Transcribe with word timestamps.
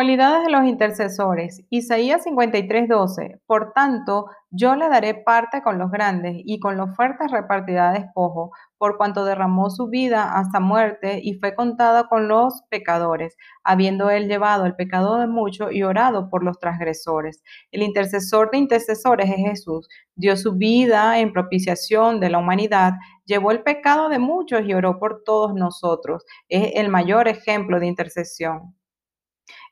Cualidades 0.00 0.46
de 0.46 0.50
los 0.50 0.64
intercesores. 0.64 1.62
Isaías 1.68 2.24
53:12. 2.24 3.42
Por 3.46 3.74
tanto, 3.74 4.28
yo 4.50 4.74
le 4.74 4.88
daré 4.88 5.12
parte 5.12 5.60
con 5.60 5.78
los 5.78 5.90
grandes 5.90 6.36
y 6.42 6.58
con 6.58 6.78
los 6.78 6.96
fuertes 6.96 7.30
repartirá 7.30 7.92
despojo, 7.92 8.50
por 8.78 8.96
cuanto 8.96 9.26
derramó 9.26 9.68
su 9.68 9.90
vida 9.90 10.38
hasta 10.38 10.58
muerte 10.58 11.20
y 11.22 11.34
fue 11.34 11.54
contada 11.54 12.08
con 12.08 12.28
los 12.28 12.62
pecadores, 12.70 13.36
habiendo 13.62 14.08
él 14.08 14.26
llevado 14.26 14.64
el 14.64 14.74
pecado 14.74 15.18
de 15.18 15.26
muchos 15.26 15.70
y 15.70 15.82
orado 15.82 16.30
por 16.30 16.44
los 16.44 16.58
transgresores. 16.58 17.42
El 17.70 17.82
intercesor 17.82 18.50
de 18.50 18.56
intercesores 18.56 19.28
es 19.28 19.36
Jesús. 19.36 19.86
Dio 20.14 20.34
su 20.38 20.54
vida 20.54 21.18
en 21.18 21.30
propiciación 21.30 22.20
de 22.20 22.30
la 22.30 22.38
humanidad, 22.38 22.94
llevó 23.26 23.50
el 23.50 23.62
pecado 23.62 24.08
de 24.08 24.18
muchos 24.18 24.62
y 24.64 24.72
oró 24.72 24.98
por 24.98 25.24
todos 25.24 25.52
nosotros. 25.54 26.24
Es 26.48 26.72
el 26.76 26.88
mayor 26.88 27.28
ejemplo 27.28 27.78
de 27.78 27.86
intercesión. 27.86 28.79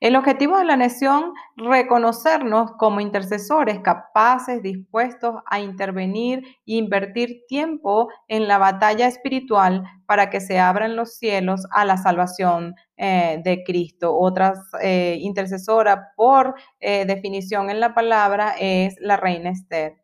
El 0.00 0.14
objetivo 0.14 0.56
de 0.58 0.64
la 0.64 0.76
nación, 0.76 1.32
reconocernos 1.56 2.70
como 2.78 3.00
intercesores 3.00 3.80
capaces, 3.80 4.62
dispuestos 4.62 5.34
a 5.46 5.58
intervenir 5.58 6.44
e 6.44 6.76
invertir 6.76 7.42
tiempo 7.48 8.08
en 8.28 8.46
la 8.46 8.58
batalla 8.58 9.08
espiritual 9.08 9.82
para 10.06 10.30
que 10.30 10.40
se 10.40 10.60
abran 10.60 10.94
los 10.94 11.16
cielos 11.16 11.66
a 11.72 11.84
la 11.84 11.96
salvación 11.96 12.76
eh, 12.96 13.40
de 13.42 13.64
Cristo. 13.64 14.16
Otra 14.16 14.54
eh, 14.80 15.16
intercesora, 15.20 16.12
por 16.16 16.54
eh, 16.78 17.04
definición 17.04 17.68
en 17.68 17.80
la 17.80 17.92
palabra, 17.92 18.54
es 18.56 18.94
la 19.00 19.16
reina 19.16 19.50
Esther. 19.50 19.96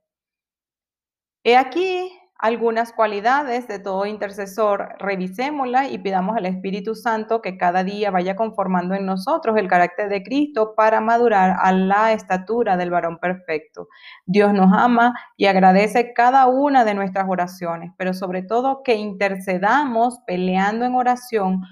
He 1.44 1.56
aquí 1.56 2.10
algunas 2.44 2.92
cualidades 2.92 3.66
de 3.68 3.78
todo 3.78 4.04
intercesor, 4.04 4.96
revisémoslas 4.98 5.90
y 5.90 5.96
pidamos 5.96 6.36
al 6.36 6.44
Espíritu 6.44 6.94
Santo 6.94 7.40
que 7.40 7.56
cada 7.56 7.84
día 7.84 8.10
vaya 8.10 8.36
conformando 8.36 8.94
en 8.94 9.06
nosotros 9.06 9.56
el 9.56 9.66
carácter 9.66 10.10
de 10.10 10.22
Cristo 10.22 10.74
para 10.76 11.00
madurar 11.00 11.56
a 11.58 11.72
la 11.72 12.12
estatura 12.12 12.76
del 12.76 12.90
varón 12.90 13.18
perfecto. 13.18 13.88
Dios 14.26 14.52
nos 14.52 14.70
ama 14.74 15.14
y 15.38 15.46
agradece 15.46 16.12
cada 16.12 16.46
una 16.46 16.84
de 16.84 16.92
nuestras 16.92 17.24
oraciones, 17.30 17.92
pero 17.96 18.12
sobre 18.12 18.42
todo 18.42 18.82
que 18.82 18.96
intercedamos 18.96 20.18
peleando 20.26 20.84
en 20.84 20.96
oración 20.96 21.62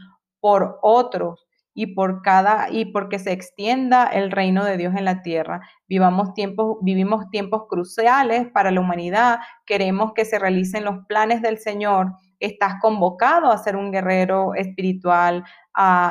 por 0.41 0.79
otros 0.81 1.47
y 1.75 1.95
por 1.95 2.23
cada 2.23 2.69
y 2.71 2.87
porque 2.87 3.19
se 3.19 3.33
extienda 3.33 4.07
el 4.07 4.31
reino 4.31 4.65
de 4.65 4.77
Dios 4.77 4.95
en 4.97 5.05
la 5.05 5.23
tierra. 5.23 5.61
Vivamos 5.89 6.35
tiempos, 6.35 6.77
vivimos 6.83 7.29
tiempos 7.31 7.63
cruciales 7.69 8.49
para 8.53 8.71
la 8.71 8.81
humanidad. 8.81 9.41
Queremos 9.67 10.13
que 10.15 10.25
se 10.25 10.39
realicen 10.39 10.85
los 10.85 11.07
planes 11.07 11.43
del 11.43 11.59
Señor. 11.59 12.13
Estás 12.41 12.75
convocado 12.81 13.51
a 13.51 13.59
ser 13.59 13.77
un 13.77 13.91
guerrero 13.93 14.55
espiritual 14.55 15.45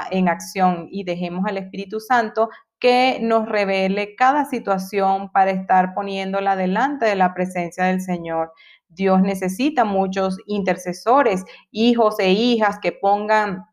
en 0.10 0.30
acción 0.30 0.88
y 0.90 1.04
dejemos 1.04 1.46
al 1.46 1.58
Espíritu 1.58 2.00
Santo 2.00 2.50
que 2.80 3.20
nos 3.22 3.48
revele 3.48 4.16
cada 4.16 4.46
situación 4.46 5.32
para 5.32 5.52
estar 5.52 5.94
poniéndola 5.94 6.56
delante 6.56 7.06
de 7.06 7.16
la 7.16 7.34
presencia 7.36 7.84
del 7.86 8.02
Señor. 8.02 8.54
Dios 8.90 9.22
necesita 9.22 9.86
muchos 9.86 10.38
intercesores, 10.48 11.46
hijos 11.70 12.20
e 12.20 12.32
hijas 12.32 12.80
que 12.82 12.92
pongan 12.92 13.66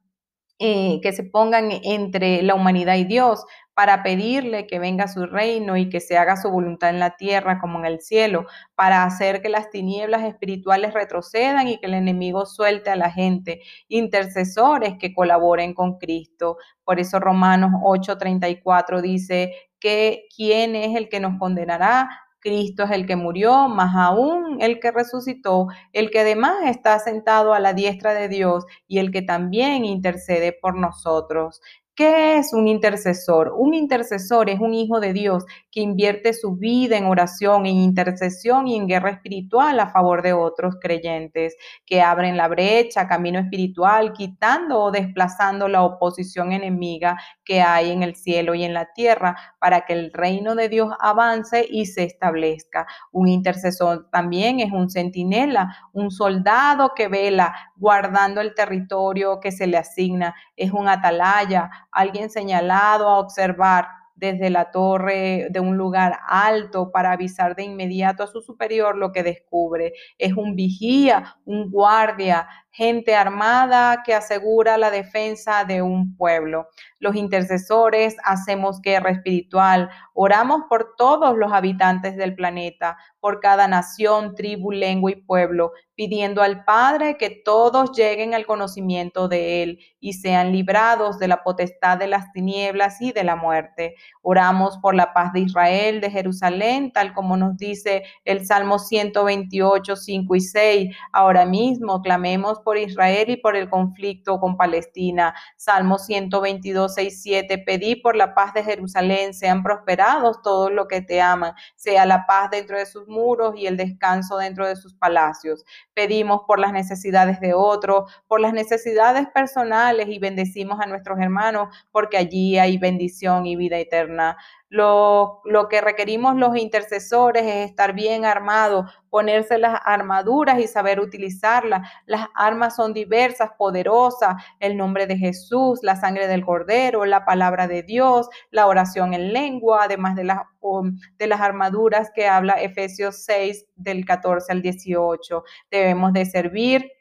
eh, 0.58 1.00
que 1.02 1.12
se 1.12 1.22
pongan 1.24 1.70
entre 1.70 2.42
la 2.42 2.54
humanidad 2.54 2.96
y 2.96 3.04
Dios 3.04 3.44
para 3.74 4.02
pedirle 4.02 4.66
que 4.66 4.80
venga 4.80 5.06
su 5.06 5.24
reino 5.26 5.76
y 5.76 5.88
que 5.88 6.00
se 6.00 6.18
haga 6.18 6.36
su 6.36 6.50
voluntad 6.50 6.90
en 6.90 6.98
la 6.98 7.16
tierra 7.16 7.60
como 7.60 7.78
en 7.78 7.84
el 7.84 8.00
cielo, 8.00 8.46
para 8.74 9.04
hacer 9.04 9.40
que 9.40 9.48
las 9.50 9.70
tinieblas 9.70 10.24
espirituales 10.24 10.94
retrocedan 10.94 11.68
y 11.68 11.78
que 11.78 11.86
el 11.86 11.94
enemigo 11.94 12.44
suelte 12.44 12.90
a 12.90 12.96
la 12.96 13.10
gente, 13.12 13.60
intercesores 13.86 14.94
que 14.98 15.14
colaboren 15.14 15.74
con 15.74 15.96
Cristo. 15.98 16.56
Por 16.82 16.98
eso 16.98 17.20
Romanos 17.20 17.70
8:34 17.84 19.00
dice 19.00 19.52
que 19.78 20.24
quién 20.34 20.74
es 20.74 20.96
el 20.96 21.08
que 21.08 21.20
nos 21.20 21.38
condenará 21.38 22.08
Cristo 22.40 22.84
es 22.84 22.90
el 22.90 23.06
que 23.06 23.16
murió, 23.16 23.68
más 23.68 23.94
aún 23.96 24.58
el 24.60 24.80
que 24.80 24.90
resucitó, 24.90 25.66
el 25.92 26.10
que 26.10 26.20
además 26.20 26.56
está 26.66 26.98
sentado 26.98 27.54
a 27.54 27.60
la 27.60 27.72
diestra 27.72 28.14
de 28.14 28.28
Dios 28.28 28.64
y 28.86 28.98
el 28.98 29.10
que 29.10 29.22
también 29.22 29.84
intercede 29.84 30.52
por 30.52 30.76
nosotros. 30.76 31.60
¿Qué 31.98 32.38
es 32.38 32.52
un 32.52 32.68
intercesor? 32.68 33.52
Un 33.56 33.74
intercesor 33.74 34.48
es 34.50 34.60
un 34.60 34.72
hijo 34.72 35.00
de 35.00 35.12
Dios 35.12 35.44
que 35.72 35.80
invierte 35.80 36.32
su 36.32 36.54
vida 36.54 36.96
en 36.96 37.06
oración, 37.06 37.66
en 37.66 37.74
intercesión 37.74 38.68
y 38.68 38.76
en 38.76 38.86
guerra 38.86 39.10
espiritual 39.10 39.80
a 39.80 39.90
favor 39.90 40.22
de 40.22 40.32
otros 40.32 40.76
creyentes, 40.80 41.56
que 41.84 42.00
abren 42.00 42.36
la 42.36 42.46
brecha, 42.46 43.08
camino 43.08 43.40
espiritual, 43.40 44.12
quitando 44.12 44.78
o 44.78 44.92
desplazando 44.92 45.66
la 45.66 45.82
oposición 45.82 46.52
enemiga 46.52 47.18
que 47.44 47.62
hay 47.62 47.90
en 47.90 48.04
el 48.04 48.14
cielo 48.14 48.54
y 48.54 48.62
en 48.62 48.74
la 48.74 48.92
tierra 48.94 49.36
para 49.58 49.82
que 49.82 49.92
el 49.92 50.12
reino 50.12 50.54
de 50.54 50.68
Dios 50.68 50.92
avance 51.00 51.66
y 51.68 51.86
se 51.86 52.04
establezca. 52.04 52.86
Un 53.12 53.28
intercesor 53.28 54.08
también 54.10 54.60
es 54.60 54.72
un 54.72 54.90
centinela, 54.90 55.76
un 55.92 56.10
soldado 56.10 56.92
que 56.94 57.08
vela 57.08 57.54
guardando 57.76 58.40
el 58.40 58.54
territorio 58.54 59.40
que 59.40 59.52
se 59.52 59.66
le 59.66 59.76
asigna, 59.76 60.34
es 60.56 60.72
un 60.72 60.88
atalaya, 60.88 61.70
alguien 61.90 62.30
señalado 62.30 63.08
a 63.08 63.18
observar 63.18 63.86
desde 64.18 64.50
la 64.50 64.72
torre 64.72 65.46
de 65.50 65.60
un 65.60 65.76
lugar 65.76 66.18
alto 66.26 66.90
para 66.90 67.12
avisar 67.12 67.54
de 67.54 67.62
inmediato 67.62 68.24
a 68.24 68.26
su 68.26 68.42
superior 68.42 68.96
lo 68.96 69.12
que 69.12 69.22
descubre. 69.22 69.92
Es 70.18 70.32
un 70.32 70.56
vigía, 70.56 71.36
un 71.44 71.70
guardia, 71.70 72.48
gente 72.70 73.14
armada 73.14 74.02
que 74.04 74.14
asegura 74.14 74.78
la 74.78 74.90
defensa 74.90 75.64
de 75.64 75.82
un 75.82 76.16
pueblo. 76.16 76.68
Los 77.00 77.16
intercesores 77.16 78.16
hacemos 78.24 78.80
guerra 78.80 79.10
espiritual, 79.10 79.90
oramos 80.14 80.62
por 80.68 80.94
todos 80.96 81.36
los 81.36 81.52
habitantes 81.52 82.16
del 82.16 82.34
planeta, 82.34 82.96
por 83.20 83.40
cada 83.40 83.68
nación, 83.68 84.34
tribu, 84.34 84.70
lengua 84.70 85.10
y 85.10 85.16
pueblo, 85.16 85.72
pidiendo 85.94 86.42
al 86.42 86.64
Padre 86.64 87.16
que 87.16 87.30
todos 87.30 87.96
lleguen 87.96 88.34
al 88.34 88.46
conocimiento 88.46 89.28
de 89.28 89.62
Él 89.62 89.78
y 89.98 90.12
sean 90.12 90.52
librados 90.52 91.18
de 91.18 91.28
la 91.28 91.42
potestad 91.42 91.98
de 91.98 92.06
las 92.06 92.30
tinieblas 92.32 93.00
y 93.00 93.12
de 93.12 93.24
la 93.24 93.34
muerte. 93.34 93.96
Oramos 94.22 94.78
por 94.78 94.94
la 94.94 95.12
paz 95.12 95.32
de 95.32 95.40
Israel, 95.40 96.00
de 96.00 96.10
Jerusalén, 96.10 96.92
tal 96.92 97.12
como 97.12 97.36
nos 97.36 97.56
dice 97.56 98.04
el 98.24 98.46
Salmo 98.46 98.78
128, 98.78 99.96
5 99.96 100.34
y 100.36 100.40
6. 100.40 100.96
Ahora 101.12 101.44
mismo 101.44 102.00
clamemos 102.02 102.57
por 102.64 102.78
Israel 102.78 103.30
y 103.30 103.36
por 103.36 103.56
el 103.56 103.68
conflicto 103.68 104.38
con 104.40 104.56
Palestina. 104.56 105.34
Salmo 105.56 105.98
122, 105.98 106.94
6, 106.94 107.22
7. 107.22 107.58
Pedí 107.58 107.96
por 107.96 108.16
la 108.16 108.34
paz 108.34 108.54
de 108.54 108.64
Jerusalén, 108.64 109.34
sean 109.34 109.62
prosperados 109.62 110.42
todos 110.42 110.72
los 110.72 110.86
que 110.86 111.00
te 111.00 111.20
aman, 111.20 111.54
sea 111.76 112.06
la 112.06 112.26
paz 112.26 112.50
dentro 112.50 112.78
de 112.78 112.86
sus 112.86 113.08
muros 113.08 113.54
y 113.56 113.66
el 113.66 113.76
descanso 113.76 114.38
dentro 114.38 114.66
de 114.66 114.76
sus 114.76 114.94
palacios. 114.94 115.64
Pedimos 115.94 116.42
por 116.46 116.58
las 116.58 116.72
necesidades 116.72 117.40
de 117.40 117.54
otros, 117.54 118.10
por 118.26 118.40
las 118.40 118.52
necesidades 118.52 119.26
personales 119.28 120.08
y 120.08 120.18
bendecimos 120.18 120.80
a 120.80 120.86
nuestros 120.86 121.18
hermanos 121.18 121.68
porque 121.90 122.16
allí 122.16 122.58
hay 122.58 122.78
bendición 122.78 123.46
y 123.46 123.56
vida 123.56 123.78
eterna. 123.78 124.36
Lo, 124.70 125.40
que 125.70 125.80
requerimos 125.80 126.36
los 126.36 126.56
intercesores 126.56 127.42
es 127.44 127.70
estar 127.70 127.94
bien 127.94 128.26
armados, 128.26 128.90
ponerse 129.08 129.56
las 129.56 129.80
armaduras 129.84 130.60
y 130.60 130.66
saber 130.66 131.00
utilizarlas. 131.00 131.88
Las 132.04 132.28
armas 132.34 132.76
son 132.76 132.92
diversas, 132.92 133.50
poderosas, 133.56 134.42
el 134.60 134.76
nombre 134.76 135.06
de 135.06 135.16
Jesús, 135.16 135.80
la 135.82 135.96
sangre 135.96 136.26
del 136.26 136.44
cordero, 136.44 137.06
la 137.06 137.24
palabra 137.24 137.66
de 137.66 137.82
Dios, 137.82 138.28
la 138.50 138.66
oración 138.66 139.14
en 139.14 139.32
lengua, 139.32 139.84
además 139.84 140.16
de 140.16 140.24
las, 140.24 140.40
um, 140.60 140.98
de 141.16 141.26
las 141.26 141.40
armaduras 141.40 142.10
que 142.14 142.28
habla 142.28 142.60
Efesios 142.60 143.24
6 143.24 143.66
del 143.76 144.04
14 144.04 144.52
al 144.52 144.60
18. 144.60 145.44
Debemos 145.70 146.12
de 146.12 146.26
servir 146.26 146.97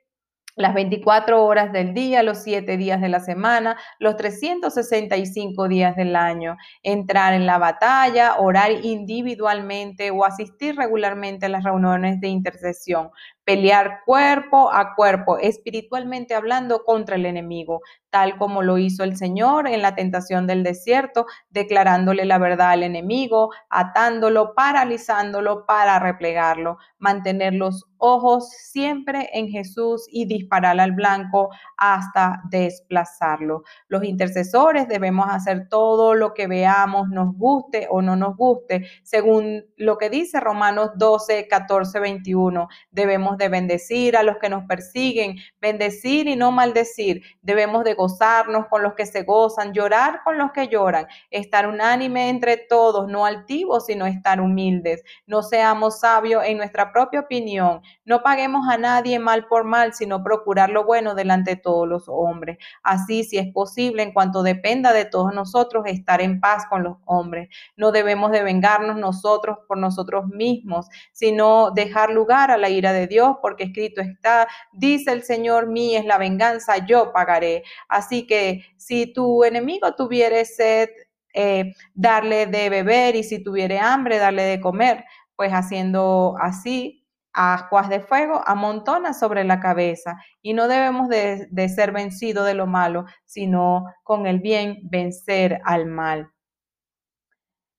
las 0.58 0.74
24 0.74 1.46
horas 1.46 1.72
del 1.72 1.94
día, 1.94 2.24
los 2.24 2.40
7 2.40 2.78
días 2.78 3.00
de 3.00 3.10
la 3.10 3.20
semana, 3.20 3.78
los 4.00 4.18
365 4.18 5.68
días 5.68 5.96
del 5.96 6.16
año, 6.16 6.58
entrar 6.84 7.34
en 7.34 7.46
la 7.46 7.60
batalla, 7.60 8.36
orar 8.40 8.72
individualmente 8.84 10.12
o 10.12 10.26
asistir 10.26 10.76
regularmente 10.76 11.46
a 11.46 11.50
las 11.50 11.64
reuniones 11.64 12.20
de 12.20 12.28
intercesión, 12.28 13.12
pelear 13.48 14.02
cuerpo 14.06 14.74
a 14.74 14.94
cuerpo, 14.94 15.38
espiritualmente 15.38 16.36
hablando 16.36 16.84
contra 16.84 17.16
el 17.16 17.26
enemigo, 17.26 17.80
tal 18.10 18.38
como 18.38 18.62
lo 18.62 18.78
hizo 18.78 19.06
el 19.06 19.16
Señor 19.16 19.70
en 19.70 19.82
la 19.82 19.96
tentación 19.96 20.48
del 20.48 20.64
desierto, 20.64 21.26
declarándole 21.50 22.26
la 22.26 22.40
verdad 22.40 22.72
al 22.72 22.84
enemigo, 22.84 23.52
atándolo, 23.70 24.54
paralizándolo 24.54 25.66
para 25.66 25.98
replegarlo, 25.98 26.78
mantener 26.98 27.54
los 27.54 27.86
ojos 28.00 28.50
siempre 28.50 29.30
en 29.34 29.48
Jesús 29.48 30.08
y 30.12 30.26
disparar 30.26 30.80
al 30.80 30.92
blanco 30.92 31.50
hasta 31.78 32.42
desplazarlo. 32.50 33.64
Los 33.88 34.04
intercesores 34.04 34.88
debemos 34.88 35.28
hacer 35.30 35.68
todo 35.70 36.14
lo 36.14 36.34
que 36.34 36.48
veamos, 36.48 37.10
nos 37.10 37.36
guste 37.36 37.88
o 37.90 38.02
no 38.02 38.16
nos 38.16 38.36
guste, 38.36 38.88
según 39.04 39.64
lo 39.78 39.98
que 39.98 40.10
dice 40.10 40.40
Romanos 40.40 40.92
12, 40.96 41.48
14, 41.48 42.00
21. 42.00 42.68
Debemos 42.92 43.37
de 43.38 43.50
bendecir 43.50 44.18
a 44.18 44.24
los 44.24 44.38
que 44.38 44.50
nos 44.50 44.64
persiguen, 44.66 45.38
bendecir 45.62 46.28
y 46.28 46.36
no 46.36 46.52
maldecir. 46.52 47.22
Debemos 47.42 47.84
de 47.84 47.94
gozarnos 47.94 48.68
con 48.70 48.84
los 48.84 48.94
que 48.94 49.06
se 49.06 49.24
gozan, 49.24 49.74
llorar 49.74 50.22
con 50.24 50.38
los 50.38 50.52
que 50.52 50.68
lloran, 50.68 51.08
estar 51.32 51.68
unánime 51.68 52.30
entre 52.30 52.58
todos, 52.58 53.08
no 53.08 53.26
altivos, 53.26 53.86
sino 53.86 54.06
estar 54.06 54.42
humildes. 54.42 55.04
No 55.26 55.44
seamos 55.44 56.00
sabios 56.00 56.44
en 56.46 56.58
nuestra 56.58 56.92
propia 56.92 57.22
opinión. 57.22 57.82
No 58.06 58.24
paguemos 58.24 58.68
a 58.70 58.78
nadie 58.78 59.20
mal 59.20 59.48
por 59.48 59.64
mal, 59.64 59.94
sino 59.94 60.24
procurar 60.24 60.70
lo 60.70 60.86
bueno 60.86 61.16
delante 61.16 61.52
de 61.52 61.62
todos 61.62 61.88
los 61.88 62.06
hombres. 62.08 62.58
Así, 62.84 63.24
si 63.24 63.38
es 63.38 63.52
posible, 63.54 64.04
en 64.04 64.14
cuanto 64.14 64.44
dependa 64.44 64.94
de 64.94 65.06
todos 65.06 65.34
nosotros, 65.34 65.84
estar 65.86 66.22
en 66.22 66.40
paz 66.40 66.66
con 66.70 66.84
los 66.84 66.98
hombres. 67.06 67.50
No 67.76 67.92
debemos 67.92 68.32
de 68.32 68.44
vengarnos 68.44 68.98
nosotros 68.98 69.58
por 69.68 69.78
nosotros 69.78 70.28
mismos, 70.28 70.88
sino 71.12 71.72
dejar 71.72 72.12
lugar 72.12 72.52
a 72.52 72.58
la 72.58 72.70
ira 72.70 72.94
de 72.94 73.08
Dios, 73.08 73.27
porque 73.42 73.66
escrito 73.66 74.02
está, 74.02 74.48
dice 74.72 75.12
el 75.12 75.24
Señor, 75.24 75.68
mí 75.68 75.96
es 75.96 76.06
la 76.06 76.18
venganza, 76.18 76.86
yo 76.86 77.12
pagaré. 77.14 77.64
Así 77.90 78.26
que 78.26 78.66
si 78.78 79.14
tu 79.14 79.44
enemigo 79.44 79.94
tuviere 79.96 80.46
sed, 80.46 80.90
eh, 81.34 81.74
darle 81.94 82.48
de 82.48 82.70
beber 82.70 83.16
y 83.16 83.24
si 83.24 83.44
tuviere 83.44 83.80
hambre, 83.80 84.18
darle 84.18 84.44
de 84.44 84.60
comer, 84.60 85.06
pues 85.36 85.52
haciendo 85.52 86.36
así, 86.42 87.06
aguas 87.34 87.90
de 87.90 88.00
fuego 88.00 88.42
amontona 88.48 89.14
sobre 89.14 89.44
la 89.44 89.60
cabeza 89.60 90.18
y 90.42 90.54
no 90.54 90.68
debemos 90.68 91.10
de, 91.10 91.48
de 91.52 91.70
ser 91.70 91.92
vencidos 91.92 92.48
de 92.48 92.56
lo 92.56 92.66
malo, 92.66 93.06
sino 93.26 93.86
con 94.04 94.26
el 94.26 94.40
bien 94.40 94.80
vencer 94.84 95.60
al 95.64 95.86
mal. 95.86 96.32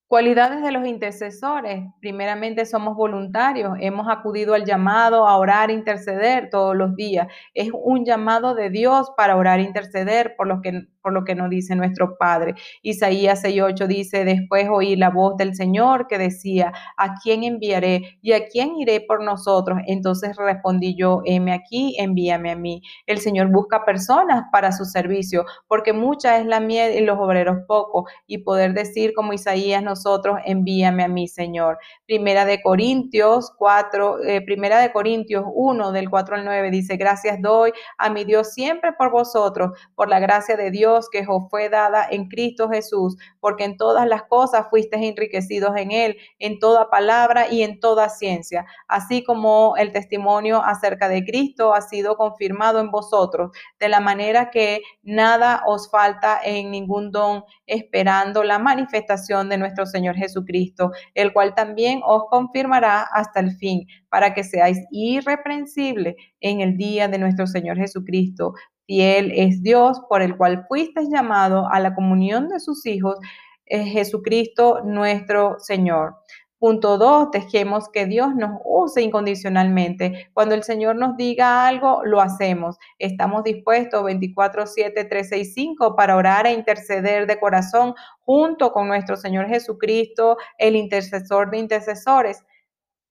Cualidades 0.08 0.62
de 0.62 0.72
los 0.72 0.88
intercesores. 0.88 1.84
Primeramente 2.00 2.64
somos 2.64 2.96
voluntarios, 2.96 3.76
hemos 3.78 4.08
acudido 4.08 4.54
al 4.54 4.64
llamado 4.64 5.28
a 5.28 5.36
orar, 5.36 5.70
interceder 5.70 6.48
todos 6.48 6.74
los 6.74 6.96
días. 6.96 7.28
Es 7.52 7.68
un 7.74 8.06
llamado 8.06 8.54
de 8.54 8.70
Dios 8.70 9.12
para 9.18 9.36
orar, 9.36 9.60
interceder 9.60 10.34
por 10.34 10.46
lo 10.46 10.62
que 10.62 10.88
por 11.08 11.14
lo 11.14 11.24
que 11.24 11.34
nos 11.34 11.48
dice 11.48 11.74
nuestro 11.74 12.18
Padre. 12.18 12.54
Isaías 12.82 13.42
6:8 13.42 13.86
dice, 13.86 14.26
después 14.26 14.68
oí 14.70 14.94
la 14.94 15.08
voz 15.08 15.38
del 15.38 15.54
Señor 15.54 16.06
que 16.06 16.18
decía, 16.18 16.70
¿a 16.98 17.14
quién 17.22 17.44
enviaré 17.44 18.18
y 18.20 18.32
a 18.32 18.46
quién 18.46 18.76
iré 18.76 19.00
por 19.00 19.24
nosotros? 19.24 19.78
Entonces 19.86 20.36
respondí 20.36 20.94
yo, 20.94 21.22
heme 21.24 21.54
aquí, 21.54 21.96
envíame 21.98 22.50
a 22.50 22.56
mí. 22.56 22.82
El 23.06 23.20
Señor 23.20 23.50
busca 23.50 23.86
personas 23.86 24.44
para 24.52 24.70
su 24.70 24.84
servicio, 24.84 25.46
porque 25.66 25.94
mucha 25.94 26.38
es 26.38 26.44
la 26.44 26.60
miel 26.60 26.94
y 26.94 27.00
los 27.06 27.18
obreros 27.18 27.60
pocos, 27.66 28.04
y 28.26 28.38
poder 28.44 28.74
decir 28.74 29.14
como 29.14 29.32
Isaías 29.32 29.82
nosotros, 29.82 30.36
envíame 30.44 31.04
a 31.04 31.08
mí, 31.08 31.26
Señor. 31.26 31.78
Primera 32.04 32.44
de 32.44 32.60
Corintios 32.60 33.50
4, 33.56 34.24
eh, 34.24 34.42
Primera 34.42 34.78
de 34.78 34.92
Corintios 34.92 35.46
1 35.54 35.90
del 35.90 36.10
4 36.10 36.36
al 36.36 36.44
9 36.44 36.70
dice, 36.70 36.98
gracias 36.98 37.40
doy 37.40 37.72
a 37.96 38.10
mi 38.10 38.24
Dios 38.24 38.52
siempre 38.52 38.92
por 38.92 39.10
vosotros, 39.10 39.70
por 39.94 40.10
la 40.10 40.18
gracia 40.20 40.54
de 40.58 40.70
Dios 40.70 40.97
que 41.08 41.24
os 41.28 41.48
fue 41.50 41.68
dada 41.68 42.06
en 42.10 42.28
Cristo 42.28 42.68
Jesús, 42.68 43.16
porque 43.38 43.64
en 43.64 43.76
todas 43.76 44.08
las 44.08 44.24
cosas 44.24 44.66
fuisteis 44.70 45.04
enriquecidos 45.04 45.76
en 45.76 45.92
Él, 45.92 46.16
en 46.38 46.58
toda 46.58 46.90
palabra 46.90 47.48
y 47.50 47.62
en 47.62 47.78
toda 47.78 48.08
ciencia, 48.08 48.66
así 48.88 49.22
como 49.22 49.74
el 49.76 49.92
testimonio 49.92 50.62
acerca 50.64 51.08
de 51.08 51.24
Cristo 51.24 51.74
ha 51.74 51.82
sido 51.82 52.16
confirmado 52.16 52.80
en 52.80 52.90
vosotros, 52.90 53.52
de 53.78 53.88
la 53.88 54.00
manera 54.00 54.50
que 54.50 54.80
nada 55.02 55.62
os 55.66 55.90
falta 55.90 56.40
en 56.42 56.70
ningún 56.70 57.12
don, 57.12 57.44
esperando 57.66 58.42
la 58.42 58.58
manifestación 58.58 59.48
de 59.48 59.58
nuestro 59.58 59.86
Señor 59.86 60.16
Jesucristo, 60.16 60.90
el 61.14 61.32
cual 61.32 61.54
también 61.54 62.00
os 62.04 62.24
confirmará 62.30 63.02
hasta 63.02 63.40
el 63.40 63.52
fin, 63.52 63.86
para 64.08 64.34
que 64.34 64.44
seáis 64.44 64.78
irreprensibles 64.90 66.16
en 66.40 66.60
el 66.60 66.76
día 66.76 67.08
de 67.08 67.18
nuestro 67.18 67.46
Señor 67.46 67.76
Jesucristo 67.76 68.54
Fiel 68.88 69.32
es 69.34 69.62
Dios 69.62 70.00
por 70.08 70.22
el 70.22 70.34
cual 70.38 70.64
fuiste 70.66 71.02
llamado 71.10 71.68
a 71.70 71.78
la 71.78 71.94
comunión 71.94 72.48
de 72.48 72.58
sus 72.58 72.86
hijos, 72.86 73.18
Jesucristo 73.66 74.80
nuestro 74.82 75.56
Señor. 75.58 76.16
Punto 76.58 76.96
dos, 76.96 77.30
dejemos 77.30 77.90
que 77.90 78.06
Dios 78.06 78.34
nos 78.34 78.58
use 78.64 79.02
incondicionalmente. 79.02 80.30
Cuando 80.32 80.54
el 80.54 80.62
Señor 80.62 80.96
nos 80.96 81.18
diga 81.18 81.68
algo, 81.68 82.00
lo 82.02 82.22
hacemos. 82.22 82.78
Estamos 82.98 83.44
dispuestos 83.44 84.02
24, 84.02 84.66
7, 84.66 85.04
3, 85.04 85.28
6, 85.28 85.54
5 85.54 85.94
para 85.94 86.16
orar 86.16 86.46
e 86.46 86.52
interceder 86.54 87.26
de 87.26 87.38
corazón 87.38 87.94
junto 88.22 88.72
con 88.72 88.88
nuestro 88.88 89.18
Señor 89.18 89.48
Jesucristo, 89.48 90.38
el 90.56 90.76
intercesor 90.76 91.50
de 91.50 91.58
intercesores. 91.58 92.42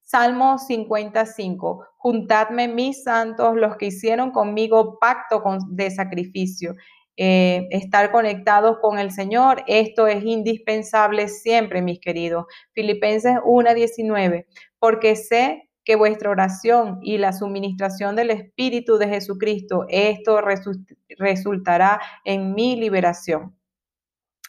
Salmo 0.08 0.58
55. 0.58 1.86
Juntadme 1.98 2.70
mis 2.70 3.04
santos, 3.04 3.58
los 3.58 3.76
que 3.76 3.88
hicieron 3.88 4.32
conmigo 4.32 4.98
pacto 5.02 5.44
de 5.70 5.92
sacrificio. 5.92 6.76
Eh, 7.18 7.68
estar 7.72 8.10
conectados 8.14 8.78
con 8.82 9.00
el 9.00 9.12
Señor, 9.12 9.66
esto 9.68 10.08
es 10.08 10.24
indispensable 10.24 11.28
siempre, 11.28 11.82
mis 11.82 12.00
queridos. 12.00 12.46
Filipenses 12.72 13.34
1:19. 13.44 14.46
Porque 14.80 15.18
sé 15.18 15.70
que 15.84 15.98
vuestra 15.98 16.30
oración 16.30 17.00
y 17.02 17.18
la 17.18 17.34
suministración 17.34 18.16
del 18.16 18.32
Espíritu 18.32 18.98
de 18.98 19.10
Jesucristo, 19.10 19.88
esto 19.90 20.40
resultará 21.18 22.00
en 22.24 22.54
mi 22.54 22.78
liberación. 22.78 23.57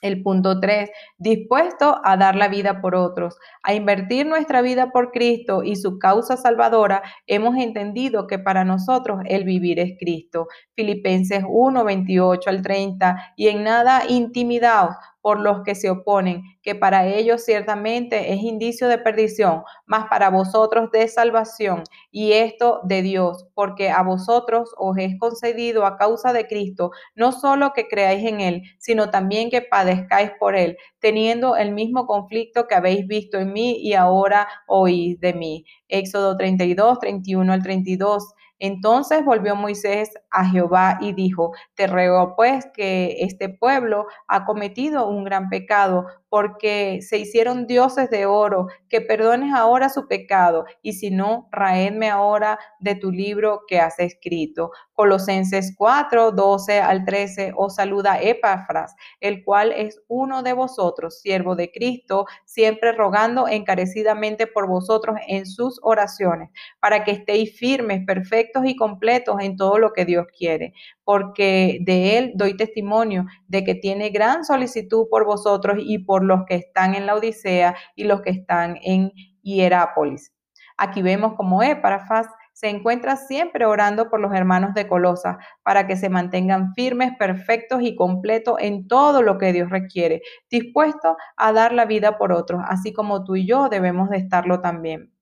El 0.02 0.22
punto 0.22 0.60
3, 0.60 0.90
dispuesto 1.18 2.00
a 2.04 2.16
dar 2.16 2.36
la 2.36 2.48
vida 2.48 2.80
por 2.80 2.94
otros, 2.94 3.36
a 3.62 3.74
invertir 3.74 4.26
nuestra 4.26 4.62
vida 4.62 4.90
por 4.92 5.10
Cristo 5.10 5.62
y 5.62 5.76
su 5.76 5.98
causa 5.98 6.36
salvadora, 6.36 7.02
hemos 7.26 7.56
entendido 7.56 8.26
que 8.26 8.38
para 8.38 8.64
nosotros 8.64 9.20
el 9.26 9.44
vivir 9.44 9.78
es 9.78 9.98
Cristo. 9.98 10.48
Filipenses 10.74 11.44
1, 11.48 11.84
28 11.84 12.50
al 12.50 12.62
30, 12.62 13.34
y 13.36 13.48
en 13.48 13.64
nada 13.64 14.02
intimidados 14.08 14.94
por 15.20 15.40
los 15.40 15.62
que 15.62 15.74
se 15.74 15.90
oponen, 15.90 16.42
que 16.62 16.74
para 16.74 17.06
ellos 17.06 17.44
ciertamente 17.44 18.32
es 18.32 18.42
indicio 18.42 18.88
de 18.88 18.98
perdición, 18.98 19.62
mas 19.86 20.06
para 20.08 20.30
vosotros 20.30 20.90
de 20.90 21.08
salvación, 21.08 21.82
y 22.10 22.32
esto 22.32 22.80
de 22.84 23.02
Dios, 23.02 23.46
porque 23.54 23.90
a 23.90 24.02
vosotros 24.02 24.70
os 24.76 24.96
es 24.98 25.18
concedido 25.18 25.84
a 25.86 25.96
causa 25.96 26.32
de 26.32 26.46
Cristo, 26.46 26.90
no 27.14 27.32
solo 27.32 27.72
que 27.74 27.88
creáis 27.88 28.24
en 28.24 28.40
Él, 28.40 28.62
sino 28.78 29.10
también 29.10 29.50
que 29.50 29.62
padezcáis 29.62 30.30
por 30.38 30.56
Él, 30.56 30.76
teniendo 31.00 31.56
el 31.56 31.72
mismo 31.72 32.06
conflicto 32.06 32.66
que 32.66 32.74
habéis 32.74 33.06
visto 33.06 33.38
en 33.38 33.52
mí 33.52 33.76
y 33.80 33.94
ahora 33.94 34.48
oís 34.66 35.20
de 35.20 35.34
mí. 35.34 35.64
Éxodo 35.88 36.36
32, 36.36 36.98
31 36.98 37.52
al 37.52 37.62
32. 37.62 38.34
Entonces 38.58 39.24
volvió 39.24 39.54
Moisés 39.56 40.10
a 40.30 40.44
Jehová 40.44 40.98
y 41.00 41.12
dijo, 41.12 41.52
te 41.74 41.86
ruego 41.86 42.34
pues 42.36 42.66
que 42.74 43.16
este 43.20 43.48
pueblo 43.48 44.06
ha 44.26 44.44
cometido 44.44 45.08
un 45.08 45.24
gran 45.24 45.48
pecado, 45.48 46.06
porque 46.28 47.00
se 47.02 47.18
hicieron 47.18 47.66
dioses 47.66 48.10
de 48.10 48.26
oro, 48.26 48.66
que 48.88 49.00
perdones 49.00 49.52
ahora 49.54 49.88
su 49.88 50.06
pecado, 50.08 50.64
y 50.82 50.94
si 50.94 51.10
no, 51.10 51.48
raedme 51.52 52.10
ahora 52.10 52.58
de 52.80 52.94
tu 52.94 53.10
libro 53.10 53.60
que 53.66 53.80
has 53.80 53.98
escrito. 53.98 54.70
Colosenses 54.98 55.76
4, 55.76 56.32
12 56.32 56.80
al 56.80 57.04
13, 57.04 57.52
os 57.54 57.76
saluda 57.76 58.20
Epafras, 58.20 58.96
el 59.20 59.44
cual 59.44 59.70
es 59.70 60.02
uno 60.08 60.42
de 60.42 60.54
vosotros, 60.54 61.20
siervo 61.20 61.54
de 61.54 61.70
Cristo, 61.70 62.26
siempre 62.44 62.90
rogando 62.90 63.46
encarecidamente 63.46 64.48
por 64.48 64.66
vosotros 64.66 65.16
en 65.28 65.46
sus 65.46 65.78
oraciones, 65.84 66.50
para 66.80 67.04
que 67.04 67.12
estéis 67.12 67.56
firmes, 67.56 68.04
perfectos 68.04 68.64
y 68.66 68.74
completos 68.74 69.36
en 69.40 69.56
todo 69.56 69.78
lo 69.78 69.92
que 69.92 70.04
Dios 70.04 70.26
quiere, 70.36 70.72
porque 71.04 71.78
de 71.82 72.18
él 72.18 72.32
doy 72.34 72.56
testimonio 72.56 73.26
de 73.46 73.62
que 73.62 73.76
tiene 73.76 74.10
gran 74.10 74.44
solicitud 74.44 75.06
por 75.08 75.24
vosotros 75.24 75.78
y 75.78 75.98
por 75.98 76.24
los 76.24 76.40
que 76.44 76.56
están 76.56 76.96
en 76.96 77.06
la 77.06 77.14
Odisea 77.14 77.76
y 77.94 78.02
los 78.02 78.20
que 78.22 78.30
están 78.30 78.76
en 78.82 79.12
Hierápolis. 79.42 80.32
Aquí 80.76 81.02
vemos 81.02 81.34
como 81.34 81.62
Epafras 81.62 82.26
se 82.58 82.68
encuentra 82.68 83.14
siempre 83.14 83.66
orando 83.66 84.10
por 84.10 84.18
los 84.18 84.34
hermanos 84.34 84.74
de 84.74 84.88
Colosa 84.88 85.38
para 85.62 85.86
que 85.86 85.94
se 85.94 86.08
mantengan 86.08 86.74
firmes, 86.74 87.12
perfectos 87.16 87.82
y 87.82 87.94
completos 87.94 88.56
en 88.58 88.88
todo 88.88 89.22
lo 89.22 89.38
que 89.38 89.52
Dios 89.52 89.70
requiere, 89.70 90.22
dispuestos 90.50 91.14
a 91.36 91.52
dar 91.52 91.72
la 91.72 91.84
vida 91.84 92.18
por 92.18 92.32
otros, 92.32 92.60
así 92.66 92.92
como 92.92 93.22
tú 93.22 93.36
y 93.36 93.46
yo 93.46 93.68
debemos 93.68 94.10
de 94.10 94.16
estarlo 94.16 94.60
también. 94.60 95.12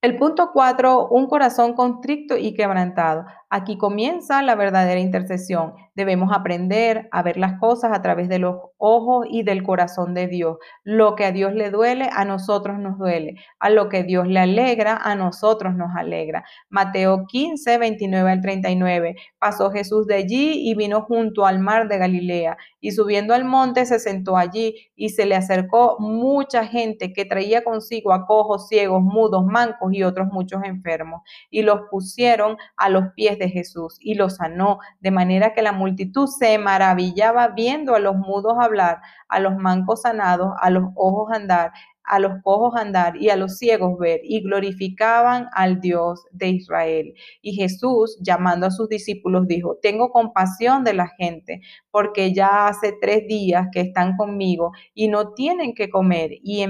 El 0.00 0.16
punto 0.16 0.50
cuatro, 0.52 1.08
un 1.08 1.26
corazón 1.26 1.74
constricto 1.74 2.38
y 2.38 2.54
quebrantado. 2.54 3.26
Aquí 3.50 3.76
comienza 3.76 4.40
la 4.42 4.54
verdadera 4.54 5.00
intercesión. 5.00 5.74
Debemos 5.94 6.30
aprender 6.32 7.08
a 7.12 7.22
ver 7.22 7.36
las 7.36 7.58
cosas 7.58 7.92
a 7.92 8.02
través 8.02 8.28
de 8.28 8.38
los 8.38 8.56
ojos 8.78 9.26
y 9.30 9.42
del 9.44 9.62
corazón 9.62 10.14
de 10.14 10.26
Dios. 10.26 10.58
Lo 10.82 11.14
que 11.14 11.24
a 11.24 11.32
Dios 11.32 11.54
le 11.54 11.70
duele, 11.70 12.08
a 12.12 12.24
nosotros 12.24 12.78
nos 12.78 12.98
duele. 12.98 13.36
A 13.58 13.70
lo 13.70 13.88
que 13.88 14.02
Dios 14.02 14.26
le 14.26 14.40
alegra, 14.40 14.96
a 14.96 15.14
nosotros 15.14 15.74
nos 15.74 15.94
alegra. 15.96 16.44
Mateo 16.68 17.26
15, 17.26 17.78
29 17.78 18.30
al 18.30 18.40
39. 18.40 19.16
Pasó 19.38 19.70
Jesús 19.70 20.06
de 20.06 20.16
allí 20.16 20.68
y 20.68 20.74
vino 20.74 21.02
junto 21.02 21.46
al 21.46 21.60
mar 21.60 21.88
de 21.88 21.98
Galilea. 21.98 22.56
Y 22.80 22.90
subiendo 22.92 23.32
al 23.32 23.44
monte 23.44 23.86
se 23.86 23.98
sentó 23.98 24.36
allí 24.36 24.90
y 24.94 25.10
se 25.10 25.26
le 25.26 25.36
acercó 25.36 25.96
mucha 25.98 26.66
gente 26.66 27.12
que 27.12 27.24
traía 27.24 27.64
consigo 27.64 28.12
a 28.12 28.26
cojos, 28.26 28.68
ciegos, 28.68 29.02
mudos, 29.02 29.44
mancos 29.46 29.92
y 29.92 30.02
otros 30.02 30.28
muchos 30.32 30.62
enfermos. 30.64 31.22
Y 31.50 31.62
los 31.62 31.82
pusieron 31.90 32.56
a 32.76 32.88
los 32.88 33.12
pies 33.14 33.38
de 33.38 33.48
Jesús 33.48 33.96
y 34.00 34.14
los 34.14 34.36
sanó, 34.36 34.78
de 35.00 35.10
manera 35.10 35.54
que 35.54 35.62
la 35.62 35.72
multitud 35.84 36.26
se 36.26 36.58
maravillaba 36.58 37.48
viendo 37.48 37.94
a 37.94 37.98
los 37.98 38.16
mudos 38.16 38.54
hablar, 38.58 39.02
a 39.28 39.38
los 39.38 39.54
mancos 39.56 40.02
sanados, 40.02 40.54
a 40.60 40.70
los 40.70 40.84
ojos 40.94 41.30
andar 41.30 41.72
a 42.04 42.18
los 42.18 42.42
cojos 42.42 42.74
andar 42.76 43.16
y 43.16 43.30
a 43.30 43.36
los 43.36 43.58
ciegos 43.58 43.98
ver, 43.98 44.20
y 44.22 44.42
glorificaban 44.42 45.48
al 45.54 45.80
Dios 45.80 46.24
de 46.32 46.48
Israel. 46.48 47.14
Y 47.42 47.54
Jesús, 47.54 48.18
llamando 48.20 48.66
a 48.66 48.70
sus 48.70 48.88
discípulos, 48.88 49.48
dijo, 49.48 49.78
tengo 49.80 50.10
compasión 50.10 50.84
de 50.84 50.94
la 50.94 51.08
gente, 51.08 51.62
porque 51.90 52.34
ya 52.34 52.68
hace 52.68 52.94
tres 53.00 53.26
días 53.26 53.68
que 53.72 53.80
están 53.80 54.16
conmigo 54.16 54.72
y 54.92 55.08
no 55.08 55.32
tienen 55.32 55.74
que 55.74 55.88
comer, 55.88 56.32
y, 56.42 56.64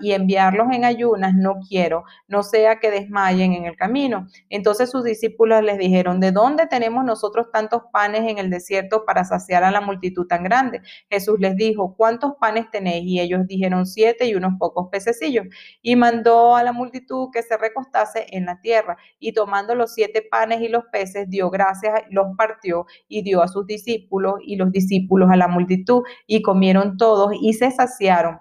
y 0.00 0.12
enviarlos 0.12 0.66
en 0.72 0.84
ayunas 0.84 1.34
no 1.34 1.60
quiero, 1.68 2.04
no 2.26 2.42
sea 2.42 2.80
que 2.80 2.90
desmayen 2.90 3.52
en 3.52 3.66
el 3.66 3.76
camino. 3.76 4.26
Entonces 4.48 4.90
sus 4.90 5.04
discípulos 5.04 5.62
les 5.62 5.78
dijeron, 5.78 6.20
¿de 6.20 6.32
dónde 6.32 6.66
tenemos 6.66 7.04
nosotros 7.04 7.46
tantos 7.52 7.82
panes 7.92 8.28
en 8.28 8.38
el 8.38 8.50
desierto 8.50 9.04
para 9.04 9.24
saciar 9.24 9.62
a 9.64 9.70
la 9.70 9.80
multitud 9.80 10.26
tan 10.26 10.42
grande? 10.42 10.80
Jesús 11.08 11.38
les 11.38 11.56
dijo, 11.56 11.94
¿cuántos 11.96 12.32
panes 12.40 12.70
tenéis? 12.70 13.04
Y 13.06 13.20
ellos 13.20 13.46
dijeron, 13.46 13.86
siete 13.86 14.26
y 14.26 14.34
unos 14.34 14.54
pocos 14.58 14.71
pocos 14.72 14.88
pececillos, 14.90 15.46
y 15.82 15.96
mandó 15.96 16.56
a 16.56 16.62
la 16.62 16.72
multitud 16.72 17.28
que 17.32 17.42
se 17.42 17.56
recostase 17.56 18.26
en 18.30 18.46
la 18.46 18.60
tierra, 18.60 18.96
y 19.18 19.32
tomando 19.32 19.74
los 19.74 19.94
siete 19.94 20.22
panes 20.22 20.60
y 20.60 20.68
los 20.68 20.84
peces, 20.92 21.28
dio 21.28 21.50
gracias, 21.50 22.02
los 22.10 22.26
partió 22.36 22.86
y 23.08 23.22
dio 23.22 23.42
a 23.42 23.48
sus 23.48 23.66
discípulos 23.66 24.34
y 24.42 24.56
los 24.56 24.72
discípulos 24.72 25.30
a 25.30 25.36
la 25.36 25.48
multitud, 25.48 26.02
y 26.26 26.42
comieron 26.42 26.96
todos 26.96 27.32
y 27.40 27.52
se 27.54 27.70
saciaron 27.70 28.38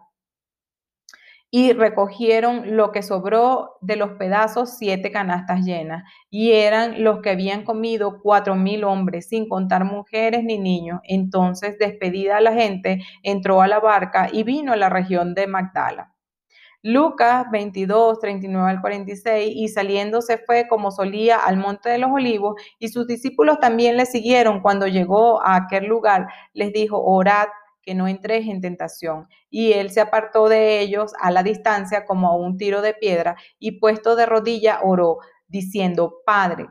y 1.53 1.73
recogieron 1.73 2.77
lo 2.77 2.93
que 2.93 3.03
sobró 3.03 3.75
de 3.81 3.97
los 3.97 4.11
pedazos, 4.11 4.77
siete 4.77 5.11
canastas 5.11 5.65
llenas, 5.65 6.03
y 6.29 6.53
eran 6.53 7.03
los 7.03 7.19
que 7.21 7.31
habían 7.31 7.65
comido 7.65 8.21
cuatro 8.21 8.55
mil 8.55 8.85
hombres, 8.85 9.27
sin 9.27 9.49
contar 9.49 9.83
mujeres 9.83 10.45
ni 10.45 10.57
niños. 10.57 11.01
Entonces, 11.03 11.77
despedida 11.77 12.39
la 12.39 12.53
gente, 12.53 13.01
entró 13.21 13.61
a 13.61 13.67
la 13.67 13.79
barca 13.81 14.29
y 14.31 14.43
vino 14.43 14.71
a 14.71 14.77
la 14.77 14.89
región 14.89 15.35
de 15.35 15.47
Magdala. 15.47 16.13
Lucas 16.83 17.45
22, 17.51 18.19
39 18.19 18.71
al 18.71 18.81
46, 18.81 19.53
y 19.55 19.67
saliendo 19.67 20.21
se 20.21 20.39
fue 20.39 20.67
como 20.67 20.91
solía 20.91 21.37
al 21.37 21.57
monte 21.57 21.89
de 21.89 21.99
los 21.99 22.09
olivos, 22.11 22.55
y 22.79 22.87
sus 22.87 23.05
discípulos 23.05 23.59
también 23.59 23.97
le 23.97 24.05
siguieron. 24.07 24.61
Cuando 24.61 24.87
llegó 24.87 25.41
a 25.43 25.55
aquel 25.55 25.85
lugar, 25.85 26.27
les 26.53 26.73
dijo, 26.73 26.99
orad 26.99 27.47
que 27.83 27.93
no 27.93 28.07
entréis 28.07 28.47
en 28.49 28.61
tentación. 28.61 29.27
Y 29.49 29.73
él 29.73 29.91
se 29.91 30.01
apartó 30.01 30.49
de 30.49 30.79
ellos 30.79 31.13
a 31.19 31.31
la 31.31 31.43
distancia 31.43 32.05
como 32.05 32.27
a 32.29 32.35
un 32.35 32.57
tiro 32.57 32.81
de 32.81 32.93
piedra, 32.95 33.35
y 33.59 33.79
puesto 33.79 34.15
de 34.15 34.25
rodilla 34.25 34.79
oró, 34.83 35.19
diciendo, 35.47 36.21
Padre, 36.25 36.67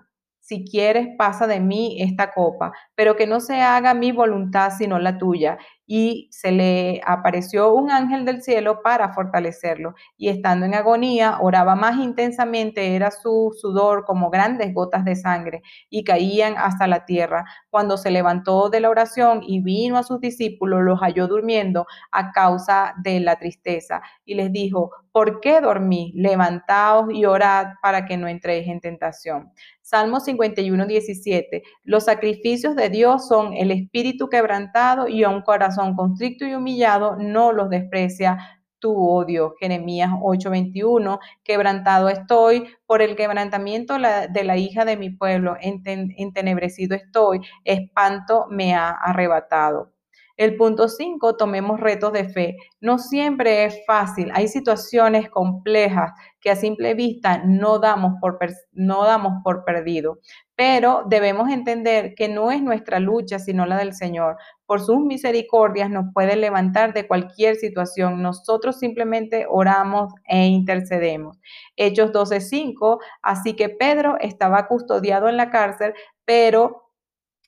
si 0.51 0.65
quieres, 0.65 1.11
pasa 1.17 1.47
de 1.47 1.61
mí 1.61 1.99
esta 2.01 2.33
copa, 2.33 2.73
pero 2.97 3.15
que 3.15 3.29
no 3.29 3.39
se 3.39 3.61
haga 3.61 3.95
mi 3.95 4.11
voluntad 4.11 4.73
sino 4.77 4.99
la 4.99 5.17
tuya 5.17 5.59
y 5.87 6.29
se 6.33 6.51
le 6.51 7.01
apareció 7.05 7.73
un 7.73 7.91
ángel 7.93 8.25
del 8.25 8.43
cielo 8.43 8.81
para 8.83 9.13
fortalecerlo. 9.13 9.95
Y 10.17 10.29
estando 10.29 10.67
en 10.67 10.75
agonía, 10.75 11.39
oraba 11.41 11.77
más 11.77 11.99
intensamente, 11.99 12.97
era 12.97 13.13
su 13.13 13.53
sudor 13.61 14.05
como 14.05 14.31
grandes 14.31 14.75
gotas 14.75 15.05
de 15.05 15.15
sangre 15.15 15.63
y 15.89 16.03
caían 16.03 16.55
hasta 16.59 16.89
la 16.89 17.05
tierra. 17.05 17.45
Cuando 17.71 17.97
se 17.97 18.11
levantó 18.11 18.71
de 18.71 18.81
la 18.81 18.91
oración 18.91 19.43
y 19.45 19.63
vino 19.63 19.99
a 19.99 20.03
sus 20.03 20.21
discípulos, 20.21 20.83
los 20.83 21.01
halló 21.01 21.29
durmiendo 21.29 21.87
a 22.11 22.33
causa 22.33 22.95
de 23.03 23.21
la 23.21 23.37
tristeza 23.37 24.01
y 24.25 24.35
les 24.35 24.53
dijo, 24.53 24.91
¿por 25.13 25.41
qué 25.41 25.61
dormí? 25.61 26.13
Levantaos 26.15 27.13
y 27.13 27.25
orad 27.25 27.67
para 27.83 28.07
que 28.07 28.17
no 28.17 28.29
entréis 28.29 28.69
en 28.69 28.81
tentación. 28.81 29.53
Salmo 29.91 30.21
51, 30.21 30.87
17. 30.87 31.65
Los 31.83 32.05
sacrificios 32.05 32.77
de 32.77 32.91
Dios 32.91 33.27
son 33.27 33.55
el 33.55 33.73
espíritu 33.73 34.29
quebrantado 34.29 35.09
y 35.09 35.25
un 35.25 35.43
corazón 35.43 35.97
constricto 35.97 36.47
y 36.47 36.55
humillado 36.55 37.17
no 37.17 37.51
los 37.51 37.69
desprecia 37.71 38.39
tu 38.79 38.95
odio. 38.97 39.57
Jeremías 39.59 40.13
8:21, 40.23 41.19
quebrantado 41.43 42.09
estoy 42.09 42.69
por 42.87 43.03
el 43.03 43.17
quebrantamiento 43.17 43.95
de 43.95 44.45
la 44.45 44.57
hija 44.57 44.85
de 44.85 44.97
mi 44.97 45.11
pueblo, 45.11 45.57
entenebrecido 45.61 46.95
estoy, 46.95 47.41
espanto 47.65 48.47
me 48.49 48.77
ha 48.77 48.91
arrebatado. 48.91 49.93
El 50.41 50.57
punto 50.57 50.89
5, 50.89 51.37
tomemos 51.37 51.81
retos 51.81 52.15
de 52.15 52.27
fe. 52.27 52.57
No 52.81 52.97
siempre 52.97 53.67
es 53.67 53.79
fácil, 53.87 54.31
hay 54.33 54.49
situaciones 54.49 55.29
complejas 55.29 56.13
que 56.41 56.49
a 56.49 56.57
simple 56.57 56.95
vista 56.95 57.43
no 57.45 57.79
damos 57.79 58.15
por, 58.23 58.39
no 58.73 59.05
damos 59.05 59.43
por 59.45 59.67
perdido, 59.67 60.21
pero 60.57 61.03
debemos 61.07 61.51
entender 61.51 62.15
que 62.15 62.29
no 62.29 62.51
es 62.51 62.63
nuestra 62.63 63.01
lucha, 63.01 63.39
sino 63.39 63.67
la 63.67 63.77
del 63.77 63.93
Señor. 63.93 64.39
Por 64.65 64.81
sus 64.81 65.01
misericordias 65.01 65.91
nos 65.91 66.07
puede 66.15 66.37
levantar 66.37 66.95
de 66.95 67.07
cualquier 67.07 67.57
situación. 67.57 68.23
Nosotros 68.23 68.79
simplemente 68.79 69.45
oramos 69.47 70.15
e 70.27 70.47
intercedemos. 70.47 71.39
Hechos 71.77 72.13
12:5, 72.13 72.99
así 73.21 73.57
que 73.57 73.69
Pedro 73.69 74.17
estaba 74.19 74.67
custodiado 74.69 75.29
en 75.29 75.37
la 75.37 75.51
cárcel, 75.51 75.93
pero 76.25 76.90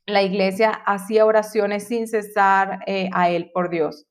la 0.06 0.23
iglesia 0.23 0.71
hacía 0.71 1.25
oraciones 1.25 1.88
sin 1.88 2.09
cesar 2.09 2.80
eh, 2.87 3.09
a 3.12 3.30
él 3.30 3.50
por 3.52 3.71
Dios. 3.71 4.06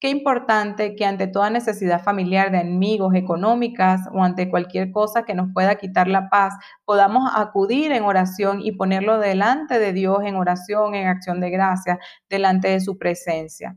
Qué 0.00 0.10
importante 0.10 0.94
que 0.94 1.04
ante 1.04 1.26
toda 1.26 1.50
necesidad 1.50 2.02
familiar 2.02 2.52
de 2.52 2.58
amigos, 2.58 3.14
económicas 3.16 4.02
o 4.12 4.22
ante 4.22 4.48
cualquier 4.48 4.92
cosa 4.92 5.24
que 5.24 5.34
nos 5.34 5.48
pueda 5.52 5.74
quitar 5.74 6.06
la 6.06 6.30
paz, 6.30 6.54
podamos 6.84 7.28
acudir 7.34 7.90
en 7.90 8.04
oración 8.04 8.60
y 8.62 8.72
ponerlo 8.72 9.18
delante 9.18 9.80
de 9.80 9.92
Dios 9.92 10.20
en 10.22 10.36
oración, 10.36 10.94
en 10.94 11.08
acción 11.08 11.40
de 11.40 11.50
gracia, 11.50 11.98
delante 12.28 12.68
de 12.68 12.80
su 12.80 12.96
presencia. 12.96 13.76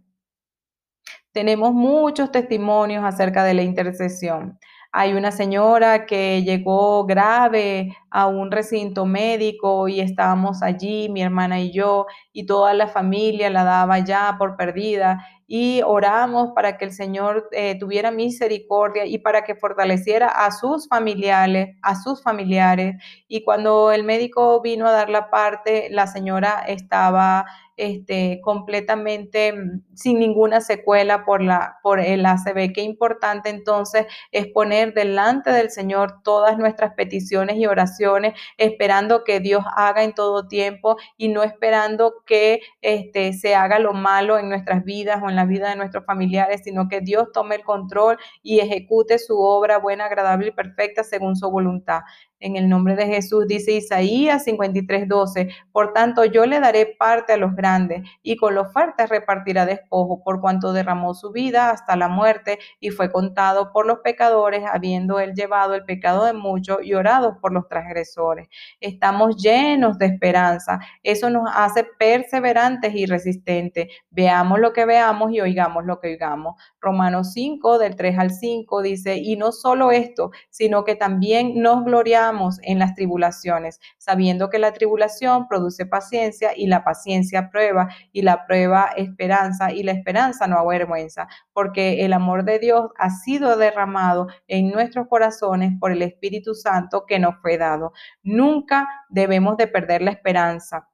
Tenemos 1.32 1.74
muchos 1.74 2.32
testimonios 2.32 3.04
acerca 3.04 3.44
de 3.44 3.56
la 3.56 3.64
intercesión. 3.64 4.60
Hay 4.94 5.14
una 5.14 5.32
señora 5.32 6.06
que 6.06 6.44
llegó 6.44 7.06
grave 7.06 7.96
a 8.10 8.28
un 8.28 8.52
recinto 8.52 9.06
médico 9.06 9.88
y 9.88 10.02
estábamos 10.02 10.62
allí, 10.62 11.08
mi 11.10 11.22
hermana 11.22 11.62
y 11.62 11.72
yo, 11.72 12.08
y 12.34 12.46
toda 12.46 12.74
la 12.74 12.88
familia 12.88 13.50
la 13.50 13.64
daba 13.64 14.00
ya 14.00 14.36
por 14.38 14.58
perdida 14.58 15.26
y 15.54 15.82
oramos 15.86 16.54
para 16.56 16.78
que 16.78 16.86
el 16.86 16.94
Señor 16.94 17.50
eh, 17.52 17.78
tuviera 17.78 18.10
misericordia 18.10 19.06
y 19.06 19.18
para 19.18 19.44
que 19.44 19.54
fortaleciera 19.54 20.28
a 20.28 20.50
sus 20.50 20.88
familiares, 20.88 21.76
a 21.82 22.02
sus 22.02 22.24
familiares. 22.24 22.96
Y 23.28 23.44
cuando 23.44 23.92
el 23.92 24.06
médico 24.06 24.62
vino 24.62 24.88
a 24.88 24.94
dar 24.94 25.10
la 25.10 25.30
parte, 25.30 25.90
la 25.92 26.08
señora 26.08 26.64
estaba 26.66 27.46
este, 27.82 28.42
completamente 28.44 29.54
mm, 29.54 29.82
sin 29.96 30.20
ninguna 30.20 30.62
secuela 30.62 31.26
por, 31.26 31.42
la, 31.42 31.80
por 31.82 32.00
el 32.00 32.26
ACV. 32.28 32.74
Qué 32.74 32.82
importante 32.82 33.50
entonces 33.50 34.06
es 34.32 34.46
poner 34.48 34.94
delante 34.94 35.50
del 35.52 35.72
Señor 35.72 36.22
todas 36.24 36.60
nuestras 36.60 36.94
peticiones 36.94 37.58
y 37.58 37.66
oraciones, 37.66 38.36
esperando 38.58 39.24
que 39.24 39.40
Dios 39.40 39.64
haga 39.76 40.04
en 40.04 40.14
todo 40.14 40.48
tiempo 40.48 40.98
y 41.18 41.30
no 41.30 41.42
esperando 41.42 42.14
que 42.28 42.62
este, 42.82 43.34
se 43.34 43.56
haga 43.56 43.80
lo 43.80 43.94
malo 43.94 44.38
en 44.38 44.50
nuestras 44.50 44.84
vidas 44.84 45.22
o 45.24 45.30
en 45.30 45.36
la 45.36 45.41
vida 45.46 45.70
de 45.70 45.76
nuestros 45.76 46.06
familiares, 46.06 46.62
sino 46.64 46.88
que 46.88 47.02
Dios 47.02 47.32
tome 47.34 47.56
el 47.56 47.64
control 47.64 48.18
y 48.42 48.60
ejecute 48.60 49.20
su 49.20 49.40
obra 49.40 49.78
buena, 49.78 50.06
agradable 50.06 50.50
y 50.50 50.52
perfecta 50.52 51.04
según 51.04 51.36
su 51.36 51.50
voluntad 51.50 52.02
en 52.42 52.56
el 52.56 52.68
nombre 52.68 52.96
de 52.96 53.06
Jesús, 53.06 53.48
dice 53.48 53.72
Isaías 53.72 54.44
53, 54.44 55.08
12. 55.08 55.50
Por 55.72 55.94
tanto, 55.94 56.26
yo 56.26 56.46
le 56.46 56.60
daré 56.60 56.86
parte 56.86 57.34
a 57.34 57.38
los 57.38 57.56
grandes 57.56 58.02
y 58.24 58.36
con 58.36 58.56
los 58.56 58.74
fuertes 58.74 59.10
repartirá 59.10 59.66
despojo, 59.66 60.24
por 60.24 60.42
cuanto 60.42 60.74
derramó 60.74 61.14
su 61.14 61.32
vida 61.32 61.70
hasta 61.70 61.96
la 61.96 62.08
muerte 62.08 62.60
y 62.80 62.90
fue 62.90 63.12
contado 63.12 63.72
por 63.72 63.86
los 63.86 64.00
pecadores, 64.00 64.64
habiendo 64.70 65.20
él 65.20 65.34
llevado 65.36 65.76
el 65.76 65.86
pecado 65.86 66.26
de 66.26 66.34
muchos 66.34 66.80
y 66.84 66.94
orado 66.96 67.40
por 67.40 67.54
los 67.54 67.68
transgresores. 67.68 68.50
Estamos 68.80 69.38
llenos 69.38 69.98
de 70.00 70.08
esperanza. 70.08 70.80
Eso 71.04 71.30
nos 71.30 71.50
hace 71.54 71.86
perseverantes 72.00 72.94
y 72.96 73.06
resistentes. 73.06 73.88
Veamos 74.10 74.60
lo 74.60 74.74
que 74.74 74.86
veamos 74.86 75.32
y 75.32 75.42
oigamos 75.42 75.86
lo 75.86 76.00
que 76.00 76.10
oigamos. 76.10 76.56
Romanos 76.80 77.34
5, 77.34 77.78
del 77.78 77.96
3 77.96 78.18
al 78.18 78.32
5, 78.32 78.82
dice, 78.82 79.18
y 79.18 79.36
no 79.36 79.52
solo 79.52 79.92
esto, 79.92 80.32
sino 80.50 80.84
que 80.84 80.96
también 80.96 81.62
nos 81.62 81.86
gloriamos 81.86 82.31
en 82.64 82.80
las 82.80 82.96
tribulaciones, 82.96 83.80
sabiendo 83.98 84.50
que 84.50 84.60
la 84.60 84.72
tribulación 84.72 85.48
produce 85.48 85.86
paciencia 85.86 86.52
y 86.56 86.68
la 86.68 86.84
paciencia 86.84 87.50
prueba 87.50 87.90
y 88.12 88.22
la 88.22 88.46
prueba 88.46 88.92
esperanza 88.96 89.72
y 89.72 89.84
la 89.84 89.92
esperanza 89.92 90.48
no 90.48 90.58
avergüenza, 90.58 91.28
porque 91.54 92.06
el 92.06 92.14
amor 92.14 92.46
de 92.46 92.60
Dios 92.60 92.90
ha 92.98 93.10
sido 93.10 93.58
derramado 93.58 94.28
en 94.48 94.70
nuestros 94.72 95.08
corazones 95.08 95.74
por 95.80 95.92
el 95.92 96.02
Espíritu 96.02 96.54
Santo 96.54 97.06
que 97.06 97.20
nos 97.20 97.36
fue 97.42 97.58
dado. 97.58 97.94
Nunca 98.24 98.88
debemos 99.10 99.58
de 99.58 99.68
perder 99.68 100.02
la 100.02 100.12
esperanza. 100.12 100.91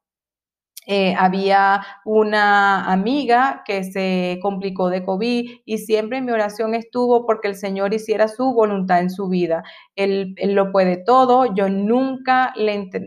Eh, 0.89 1.13
había 1.17 1.85
una 2.05 2.89
amiga 2.89 3.61
que 3.65 3.83
se 3.83 4.39
complicó 4.41 4.89
de 4.89 5.03
COVID 5.03 5.59
y 5.65 5.77
siempre 5.79 6.21
mi 6.21 6.31
oración 6.31 6.73
estuvo 6.75 7.25
porque 7.25 7.49
el 7.49 7.55
Señor 7.55 7.93
hiciera 7.93 8.29
su 8.29 8.53
voluntad 8.53 9.01
en 9.01 9.09
su 9.09 9.27
vida. 9.27 9.63
Él, 9.97 10.35
lo 10.41 10.71
puede 10.71 10.95
todo, 10.95 11.53
yo 11.53 11.67
nunca 11.67 12.53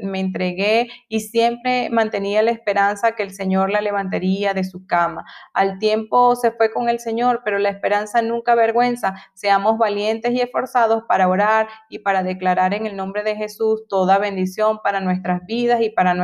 me 0.03 0.21
entregué 0.21 0.89
y 1.09 1.21
siempre 1.21 1.89
mantenía 1.91 2.43
la 2.43 2.51
esperanza 2.51 3.13
que 3.13 3.23
el 3.23 3.33
Señor 3.33 3.71
la 3.71 3.81
levantaría 3.81 4.53
de 4.53 4.65
su 4.65 4.87
cama. 4.87 5.25
Al 5.55 5.79
tiempo 5.79 6.37
se 6.37 6.51
fue 6.53 6.71
con 6.71 6.91
el 6.91 7.01
Señor, 7.01 7.41
pero 7.45 7.59
la 7.59 7.71
esperanza 7.71 8.21
nunca 8.21 8.53
avergüenza. 8.53 9.15
Seamos 9.33 9.79
valientes 9.79 10.33
y 10.33 10.43
esforzados 10.43 11.05
para 11.09 11.29
orar 11.29 11.69
y 11.89 12.01
para 12.01 12.23
declarar 12.23 12.75
en 12.75 12.85
el 12.85 12.97
nombre 12.97 13.23
de 13.23 13.37
Jesús 13.37 13.87
toda 13.89 14.19
bendición 14.19 14.81
para 14.83 15.01
nuestras 15.01 15.47
vidas 15.47 15.81
y 15.81 15.89
para 15.89 16.15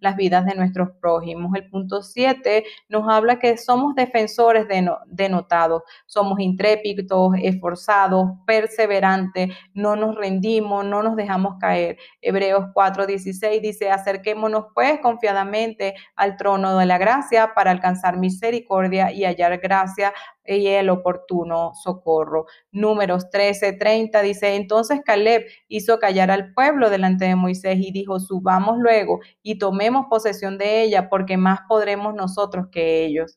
las 0.00 0.16
vidas 0.16 0.44
de 0.44 0.54
nuestros 0.56 0.87
prójimos. 1.00 1.54
El 1.54 1.68
punto 1.68 2.02
7 2.02 2.64
nos 2.88 3.08
habla 3.08 3.38
que 3.38 3.56
somos 3.56 3.94
defensores 3.94 4.66
denotados, 5.06 5.82
somos 6.06 6.40
intrépidos, 6.40 7.32
esforzados, 7.42 8.30
perseverantes, 8.46 9.50
no 9.74 9.96
nos 9.96 10.16
rendimos, 10.16 10.84
no 10.84 11.02
nos 11.02 11.16
dejamos 11.16 11.56
caer. 11.60 11.98
Hebreos 12.20 12.66
4:16 12.74 13.60
dice, 13.60 13.90
acerquémonos 13.90 14.66
pues 14.74 15.00
confiadamente 15.00 15.94
al 16.16 16.36
trono 16.36 16.78
de 16.78 16.86
la 16.86 16.98
gracia 16.98 17.52
para 17.54 17.70
alcanzar 17.70 18.16
misericordia 18.16 19.12
y 19.12 19.24
hallar 19.24 19.58
gracia 19.58 20.12
y 20.56 20.66
el 20.68 20.88
oportuno 20.88 21.72
socorro. 21.74 22.46
Números 22.72 23.30
13, 23.30 23.74
30 23.74 24.22
dice, 24.22 24.54
entonces 24.56 25.00
Caleb 25.04 25.44
hizo 25.68 25.98
callar 25.98 26.30
al 26.30 26.52
pueblo 26.54 26.90
delante 26.90 27.26
de 27.26 27.36
Moisés 27.36 27.78
y 27.78 27.92
dijo, 27.92 28.18
subamos 28.20 28.78
luego 28.78 29.20
y 29.42 29.58
tomemos 29.58 30.06
posesión 30.08 30.58
de 30.58 30.82
ella 30.82 31.08
porque 31.08 31.36
más 31.36 31.60
podremos 31.68 32.14
nosotros 32.14 32.66
que 32.70 33.04
ellos. 33.04 33.36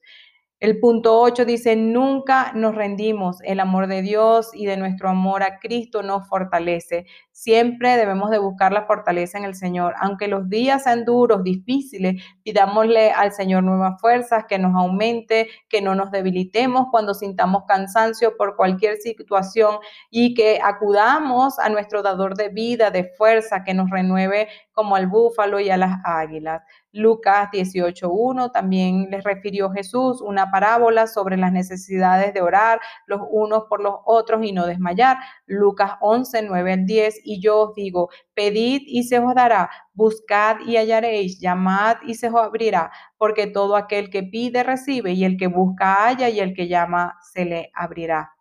El 0.61 0.79
punto 0.79 1.19
8 1.19 1.43
dice, 1.45 1.75
nunca 1.75 2.51
nos 2.53 2.75
rendimos. 2.75 3.39
El 3.41 3.59
amor 3.59 3.87
de 3.87 4.03
Dios 4.03 4.51
y 4.53 4.67
de 4.67 4.77
nuestro 4.77 5.09
amor 5.09 5.41
a 5.41 5.57
Cristo 5.57 6.03
nos 6.03 6.27
fortalece. 6.27 7.07
Siempre 7.31 7.97
debemos 7.97 8.29
de 8.29 8.37
buscar 8.37 8.71
la 8.71 8.85
fortaleza 8.85 9.39
en 9.39 9.45
el 9.45 9.55
Señor. 9.55 9.95
Aunque 9.99 10.27
los 10.27 10.49
días 10.49 10.83
sean 10.83 11.03
duros, 11.03 11.43
difíciles, 11.43 12.23
pidámosle 12.43 13.09
al 13.09 13.31
Señor 13.31 13.63
nuevas 13.63 13.99
fuerzas, 13.99 14.45
que 14.47 14.59
nos 14.59 14.75
aumente, 14.75 15.47
que 15.67 15.81
no 15.81 15.95
nos 15.95 16.11
debilitemos 16.11 16.89
cuando 16.91 17.15
sintamos 17.15 17.63
cansancio 17.67 18.37
por 18.37 18.55
cualquier 18.55 18.97
situación 18.97 19.77
y 20.11 20.35
que 20.35 20.59
acudamos 20.63 21.57
a 21.57 21.69
nuestro 21.69 22.03
dador 22.03 22.35
de 22.35 22.49
vida, 22.49 22.91
de 22.91 23.05
fuerza, 23.17 23.63
que 23.63 23.73
nos 23.73 23.89
renueve 23.89 24.47
como 24.73 24.95
al 24.95 25.07
búfalo 25.07 25.59
y 25.59 25.71
a 25.71 25.77
las 25.77 25.97
águilas. 26.03 26.61
Lucas 26.93 27.49
18.1 27.51 28.51
también 28.51 29.09
les 29.09 29.23
refirió 29.23 29.71
Jesús 29.71 30.21
una 30.21 30.51
parábola 30.51 31.07
sobre 31.07 31.37
las 31.37 31.51
necesidades 31.51 32.33
de 32.33 32.41
orar 32.41 32.79
los 33.05 33.21
unos 33.29 33.63
por 33.69 33.81
los 33.81 33.95
otros 34.05 34.43
y 34.43 34.51
no 34.51 34.65
desmayar. 34.65 35.17
Lucas 35.45 35.93
11, 36.01 36.43
9 36.43 36.73
al 36.73 36.85
10. 36.85 37.21
Y 37.23 37.41
yo 37.41 37.59
os 37.59 37.75
digo, 37.75 38.09
pedid 38.33 38.81
y 38.85 39.03
se 39.03 39.19
os 39.19 39.33
dará, 39.33 39.69
buscad 39.93 40.57
y 40.65 40.77
hallaréis, 40.77 41.39
llamad 41.39 41.97
y 42.05 42.15
se 42.15 42.27
os 42.27 42.35
abrirá, 42.35 42.91
porque 43.17 43.47
todo 43.47 43.75
aquel 43.75 44.09
que 44.09 44.23
pide 44.23 44.63
recibe 44.63 45.13
y 45.13 45.25
el 45.25 45.37
que 45.37 45.47
busca 45.47 46.05
halla 46.05 46.29
y 46.29 46.39
el 46.39 46.53
que 46.53 46.67
llama 46.67 47.17
se 47.33 47.45
le 47.45 47.71
abrirá. 47.73 48.31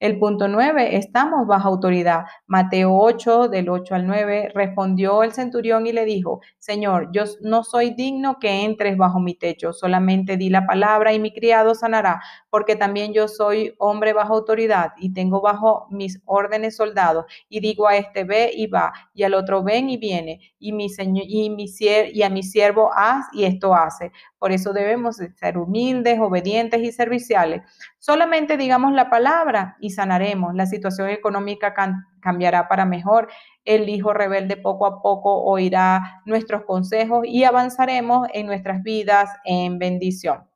El 0.00 0.18
punto 0.20 0.46
9, 0.46 0.96
estamos 0.96 1.46
bajo 1.48 1.68
autoridad. 1.68 2.24
Mateo 2.46 2.96
8, 2.96 3.48
del 3.48 3.68
8 3.68 3.96
al 3.96 4.06
9, 4.06 4.52
respondió 4.54 5.24
el 5.24 5.32
centurión 5.32 5.86
y 5.88 5.92
le 5.92 6.04
dijo, 6.04 6.40
Señor, 6.58 7.08
yo 7.12 7.24
no 7.42 7.64
soy 7.64 7.90
digno 7.90 8.38
que 8.38 8.64
entres 8.64 8.96
bajo 8.96 9.18
mi 9.18 9.34
techo, 9.34 9.72
solamente 9.72 10.36
di 10.36 10.50
la 10.50 10.66
palabra 10.66 11.12
y 11.12 11.18
mi 11.18 11.32
criado 11.32 11.74
sanará, 11.74 12.20
porque 12.48 12.76
también 12.76 13.12
yo 13.12 13.26
soy 13.26 13.74
hombre 13.78 14.12
bajo 14.12 14.34
autoridad 14.34 14.92
y 14.98 15.12
tengo 15.12 15.40
bajo 15.40 15.88
mis 15.90 16.22
órdenes 16.26 16.76
soldados, 16.76 17.24
y 17.48 17.58
digo 17.58 17.88
a 17.88 17.96
este 17.96 18.22
ve 18.22 18.52
y 18.54 18.68
va, 18.68 18.92
y 19.14 19.24
al 19.24 19.34
otro 19.34 19.64
ven 19.64 19.90
y 19.90 19.96
viene, 19.96 20.40
y, 20.60 20.72
mi 20.72 20.88
señor, 20.90 21.24
y, 21.26 21.50
mi, 21.50 21.66
y 22.12 22.22
a 22.22 22.30
mi 22.30 22.42
siervo 22.44 22.90
haz 22.94 23.26
y 23.32 23.44
esto 23.44 23.74
hace. 23.74 24.12
Por 24.38 24.52
eso 24.52 24.72
debemos 24.72 25.16
ser 25.16 25.58
humildes, 25.58 26.20
obedientes 26.20 26.80
y 26.82 26.92
serviciales. 26.92 27.62
Solamente 28.00 28.56
digamos 28.56 28.92
la 28.92 29.10
palabra 29.10 29.76
y 29.80 29.90
sanaremos. 29.90 30.54
La 30.54 30.66
situación 30.66 31.08
económica 31.08 31.74
cambiará 32.20 32.68
para 32.68 32.86
mejor. 32.86 33.28
El 33.64 33.88
hijo 33.88 34.12
rebelde 34.12 34.56
poco 34.56 34.86
a 34.86 35.02
poco 35.02 35.42
oirá 35.44 36.22
nuestros 36.24 36.64
consejos 36.64 37.26
y 37.26 37.44
avanzaremos 37.44 38.28
en 38.32 38.46
nuestras 38.46 38.82
vidas 38.82 39.30
en 39.44 39.78
bendición. 39.78 40.48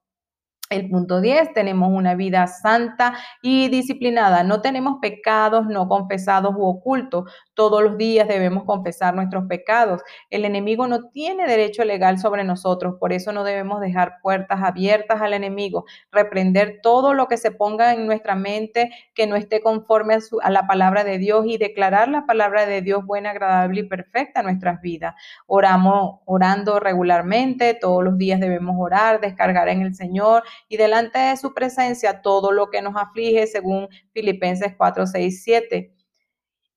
El 0.72 0.88
punto 0.88 1.20
10, 1.20 1.52
tenemos 1.52 1.90
una 1.92 2.14
vida 2.14 2.46
santa 2.46 3.14
y 3.42 3.68
disciplinada. 3.68 4.42
No 4.42 4.62
tenemos 4.62 4.98
pecados 5.02 5.66
no 5.66 5.86
confesados 5.86 6.54
u 6.56 6.64
ocultos. 6.64 7.30
Todos 7.54 7.82
los 7.82 7.98
días 7.98 8.28
debemos 8.28 8.64
confesar 8.64 9.14
nuestros 9.14 9.44
pecados. 9.44 10.00
El 10.30 10.46
enemigo 10.46 10.86
no 10.86 11.10
tiene 11.10 11.46
derecho 11.46 11.84
legal 11.84 12.18
sobre 12.18 12.44
nosotros, 12.44 12.96
por 12.98 13.12
eso 13.12 13.30
no 13.32 13.44
debemos 13.44 13.80
dejar 13.80 14.20
puertas 14.22 14.62
abiertas 14.62 15.20
al 15.20 15.34
enemigo. 15.34 15.84
Reprender 16.10 16.80
todo 16.82 17.12
lo 17.12 17.28
que 17.28 17.36
se 17.36 17.50
ponga 17.50 17.92
en 17.92 18.06
nuestra 18.06 18.36
mente 18.36 18.90
que 19.14 19.26
no 19.26 19.36
esté 19.36 19.60
conforme 19.60 20.16
a, 20.42 20.50
la 20.50 20.66
palabra 20.66 21.04
de 21.04 21.18
Dios 21.18 21.44
y 21.46 21.58
declarar 21.58 22.08
la 22.08 22.24
palabra 22.24 22.64
de 22.64 22.80
Dios 22.80 23.04
buena, 23.04 23.30
agradable 23.30 23.80
y 23.80 23.84
perfecta 23.84 24.40
en 24.40 24.46
nuestras 24.46 24.80
vidas. 24.80 25.14
Oramos 25.46 26.20
orando 26.24 26.80
regularmente, 26.80 27.74
todos 27.74 28.02
los 28.02 28.16
días 28.16 28.40
debemos 28.40 28.76
orar, 28.78 29.20
descargar 29.20 29.68
en 29.68 29.82
el 29.82 29.94
Señor 29.94 30.42
y 30.68 30.78
delante 30.78 31.18
de 31.18 31.36
su 31.36 31.52
presencia 31.52 32.22
todo 32.22 32.50
lo 32.50 32.70
que 32.70 32.80
nos 32.80 32.96
aflige, 32.96 33.46
según 33.46 33.88
Filipenses 34.12 34.74
4, 34.76 35.06
6, 35.06 35.42
7. 35.44 36.01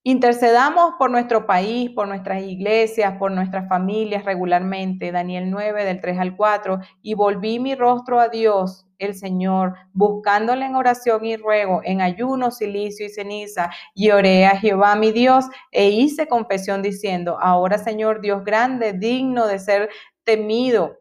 Intercedamos 0.08 0.94
por 1.00 1.10
nuestro 1.10 1.48
país, 1.48 1.90
por 1.90 2.08
nuestras 2.08 2.44
iglesias, 2.44 3.18
por 3.18 3.32
nuestras 3.32 3.68
familias 3.68 4.24
regularmente. 4.24 5.12
Daniel 5.12 5.50
9 5.50 5.84
del 5.84 6.00
3 6.00 6.20
al 6.20 6.36
4. 6.36 6.80
Y 7.02 7.16
volví 7.16 7.58
mi 7.58 7.74
rostro 7.74 8.20
a 8.20 8.30
Dios, 8.30 8.86
el 9.00 9.16
Señor, 9.16 9.74
buscándole 9.94 10.68
en 10.68 10.76
oración 10.76 11.26
y 11.26 11.38
ruego, 11.38 11.82
en 11.84 12.02
ayuno, 12.02 12.52
silicio 12.52 13.08
y 13.08 13.10
ceniza. 13.10 13.72
Y 13.96 14.12
oré 14.12 14.46
a 14.46 14.60
Jehová 14.60 14.96
mi 14.96 15.12
Dios 15.12 15.46
e 15.72 15.90
hice 15.90 16.28
confesión 16.28 16.84
diciendo, 16.84 17.40
ahora 17.42 17.80
Señor 17.80 18.22
Dios 18.22 18.44
grande, 18.44 18.94
digno 18.94 19.48
de 19.48 19.58
ser 19.58 19.90
temido 20.24 21.00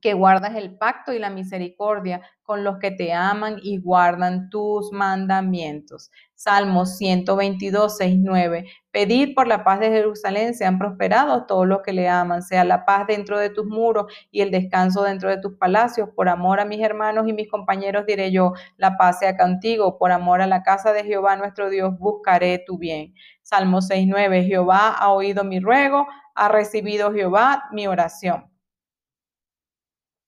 que 0.00 0.14
guardas 0.14 0.54
el 0.56 0.76
pacto 0.76 1.12
y 1.12 1.18
la 1.18 1.30
misericordia 1.30 2.22
con 2.42 2.64
los 2.64 2.78
que 2.78 2.90
te 2.90 3.12
aman 3.12 3.58
y 3.62 3.78
guardan 3.78 4.50
tus 4.50 4.90
mandamientos. 4.92 6.10
Salmos 6.34 6.96
122, 6.96 7.96
6, 7.96 8.16
9. 8.18 8.66
Pedid 8.90 9.34
por 9.34 9.46
la 9.46 9.62
paz 9.62 9.78
de 9.78 9.90
Jerusalén, 9.90 10.54
sean 10.54 10.78
prosperados 10.78 11.46
todos 11.46 11.66
los 11.66 11.82
que 11.82 11.92
le 11.92 12.08
aman, 12.08 12.42
sea 12.42 12.64
la 12.64 12.84
paz 12.84 13.06
dentro 13.06 13.38
de 13.38 13.50
tus 13.50 13.66
muros 13.66 14.12
y 14.32 14.40
el 14.40 14.50
descanso 14.50 15.04
dentro 15.04 15.28
de 15.28 15.38
tus 15.38 15.54
palacios. 15.58 16.08
Por 16.16 16.28
amor 16.28 16.58
a 16.58 16.64
mis 16.64 16.80
hermanos 16.80 17.28
y 17.28 17.32
mis 17.32 17.48
compañeros 17.48 18.04
diré 18.06 18.32
yo, 18.32 18.54
la 18.78 18.96
paz 18.96 19.20
sea 19.20 19.36
contigo. 19.36 19.96
Por 19.98 20.10
amor 20.10 20.40
a 20.40 20.48
la 20.48 20.62
casa 20.62 20.92
de 20.92 21.04
Jehová 21.04 21.36
nuestro 21.36 21.70
Dios, 21.70 21.96
buscaré 21.98 22.64
tu 22.66 22.78
bien. 22.78 23.14
Salmo 23.42 23.80
6, 23.80 24.06
9. 24.08 24.44
Jehová 24.44 24.88
ha 24.88 25.12
oído 25.12 25.44
mi 25.44 25.60
ruego, 25.60 26.08
ha 26.34 26.48
recibido 26.48 27.12
Jehová 27.12 27.64
mi 27.70 27.86
oración. 27.86 28.49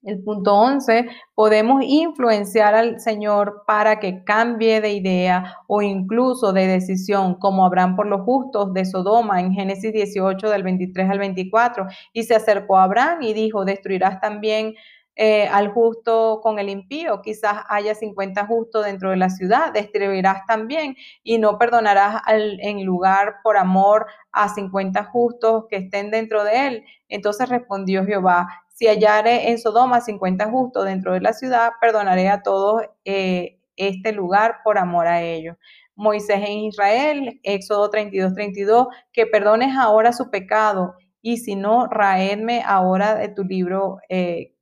El 0.05 0.21
punto 0.25 0.57
11, 0.57 1.07
podemos 1.33 1.85
influenciar 1.85 2.75
al 2.75 2.99
Señor 2.99 3.63
para 3.69 4.01
que 4.01 4.25
cambie 4.25 4.81
de 4.81 4.95
idea 4.95 5.59
o 5.69 5.81
incluso 5.81 6.53
de 6.53 6.67
decisión, 6.67 7.37
como 7.37 7.65
Abraham 7.65 7.95
por 7.95 8.09
los 8.09 8.23
justos 8.23 8.75
de 8.75 8.85
Sodoma 8.85 9.41
en 9.41 9.53
Génesis 9.53 9.93
18 9.93 10.51
del 10.51 10.65
23 10.65 11.09
al 11.09 11.21
24. 11.21 11.87
Y 12.13 12.25
se 12.25 12.35
acercó 12.35 12.79
a 12.79 12.85
Abraham 12.85 13.23
y 13.23 13.33
dijo, 13.33 13.65
destruirás 13.65 14.21
también 14.21 14.75
eh, 15.15 15.47
al 15.47 15.69
justo 15.73 16.41
con 16.43 16.59
el 16.59 16.69
impío. 16.69 17.23
Quizás 17.23 17.63
haya 17.69 17.95
50 17.95 18.45
justos 18.47 18.85
dentro 18.85 19.11
de 19.11 19.19
la 19.19 19.31
ciudad, 19.31 19.73
destruirás 19.73 20.45
también 20.49 20.97
y 21.23 21.39
no 21.39 21.59
perdonarás 21.59 22.23
en 22.27 22.85
lugar 22.85 23.37
por 23.45 23.57
amor 23.57 24.07
a 24.33 24.49
50 24.49 25.05
justos 25.05 25.67
que 25.69 25.77
estén 25.77 26.11
dentro 26.11 26.43
de 26.43 26.67
él. 26.67 26.85
Entonces 27.09 27.49
respondió 27.49 28.05
Jehová, 28.05 28.49
si 28.83 28.89
hallare 28.89 29.49
en 29.49 29.61
Sodoma 29.61 30.01
50 30.01 30.51
justos 30.51 30.87
dentro 30.87 31.13
de 31.13 31.21
la 31.21 31.33
ciudad, 31.33 31.71
perdonaré 31.81 32.29
a 32.29 32.43
todos 32.43 32.83
eh, 33.05 33.61
este 33.77 34.11
lugar 34.11 34.57
por 34.65 34.77
amor 34.77 35.07
a 35.07 35.23
ellos. 35.23 35.57
Moisés 35.95 36.43
en 36.45 36.59
Israel, 36.65 37.39
Éxodo 37.45 37.91
32, 37.91 38.35
32, 38.35 38.89
que 39.13 39.27
perdones 39.27 39.77
ahora 39.79 40.13
su 40.13 40.31
pecado 40.31 40.97
y 41.21 41.37
si 41.37 41.55
no, 41.55 41.87
raedme 41.87 42.65
ahora 42.67 43.15
de 43.15 43.29
tu 43.29 43.45
libro 43.45 43.99
eh, 44.09 44.53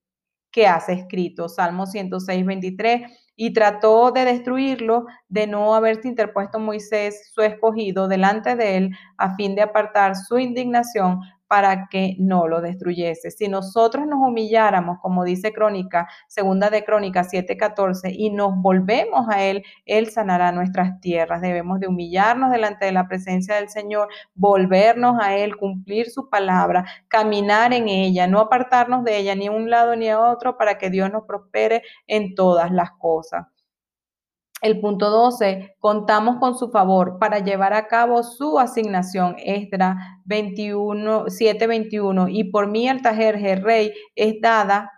que 0.50 0.66
has 0.66 0.90
escrito. 0.90 1.48
Salmo 1.48 1.87
106, 1.87 2.44
23 2.44 3.11
y 3.37 3.54
trató 3.54 4.12
de 4.12 4.26
destruirlo, 4.26 5.06
de 5.30 5.46
no 5.46 5.74
haberse 5.74 6.09
interpuesto 6.09 6.59
Moisés, 6.59 7.30
su 7.33 7.40
escogido, 7.40 8.06
delante 8.06 8.54
de 8.54 8.76
él, 8.76 8.90
a 9.16 9.35
fin 9.35 9.54
de 9.54 9.62
apartar 9.62 10.14
su 10.14 10.38
indignación 10.38 11.20
para 11.50 11.88
que 11.88 12.14
no 12.20 12.46
lo 12.46 12.60
destruyese. 12.60 13.32
Si 13.32 13.48
nosotros 13.48 14.06
nos 14.06 14.20
humilláramos, 14.20 14.98
como 15.02 15.24
dice 15.24 15.52
Crónica, 15.52 16.08
segunda 16.28 16.70
de 16.70 16.84
Crónica 16.84 17.24
7:14, 17.24 18.12
y 18.16 18.30
nos 18.30 18.54
volvemos 18.56 19.28
a 19.28 19.42
Él, 19.42 19.64
Él 19.84 20.10
sanará 20.10 20.52
nuestras 20.52 21.00
tierras. 21.00 21.42
Debemos 21.42 21.80
de 21.80 21.88
humillarnos 21.88 22.52
delante 22.52 22.84
de 22.84 22.92
la 22.92 23.08
presencia 23.08 23.56
del 23.56 23.68
Señor, 23.68 24.06
volvernos 24.34 25.16
a 25.20 25.36
Él, 25.36 25.56
cumplir 25.56 26.08
su 26.08 26.30
palabra, 26.30 26.84
caminar 27.08 27.72
en 27.72 27.88
ella, 27.88 28.28
no 28.28 28.38
apartarnos 28.38 29.02
de 29.02 29.18
ella 29.18 29.34
ni 29.34 29.48
a 29.48 29.50
un 29.50 29.70
lado 29.70 29.96
ni 29.96 30.08
a 30.08 30.20
otro 30.20 30.56
para 30.56 30.78
que 30.78 30.88
Dios 30.88 31.10
nos 31.10 31.24
prospere 31.24 31.82
en 32.06 32.36
todas 32.36 32.70
las 32.70 32.92
cosas. 32.92 33.46
El 34.60 34.80
punto 34.80 35.08
12, 35.08 35.76
contamos 35.78 36.36
con 36.38 36.56
su 36.56 36.70
favor 36.70 37.18
para 37.18 37.38
llevar 37.38 37.72
a 37.72 37.88
cabo 37.88 38.22
su 38.22 38.58
asignación. 38.58 39.36
Esdra 39.38 40.20
21, 40.26 41.28
7:21. 41.28 42.28
Y 42.28 42.44
por 42.44 42.68
mí, 42.68 42.88
Altajerje, 42.88 43.56
rey, 43.56 43.92
es 44.14 44.40
dada 44.40 44.90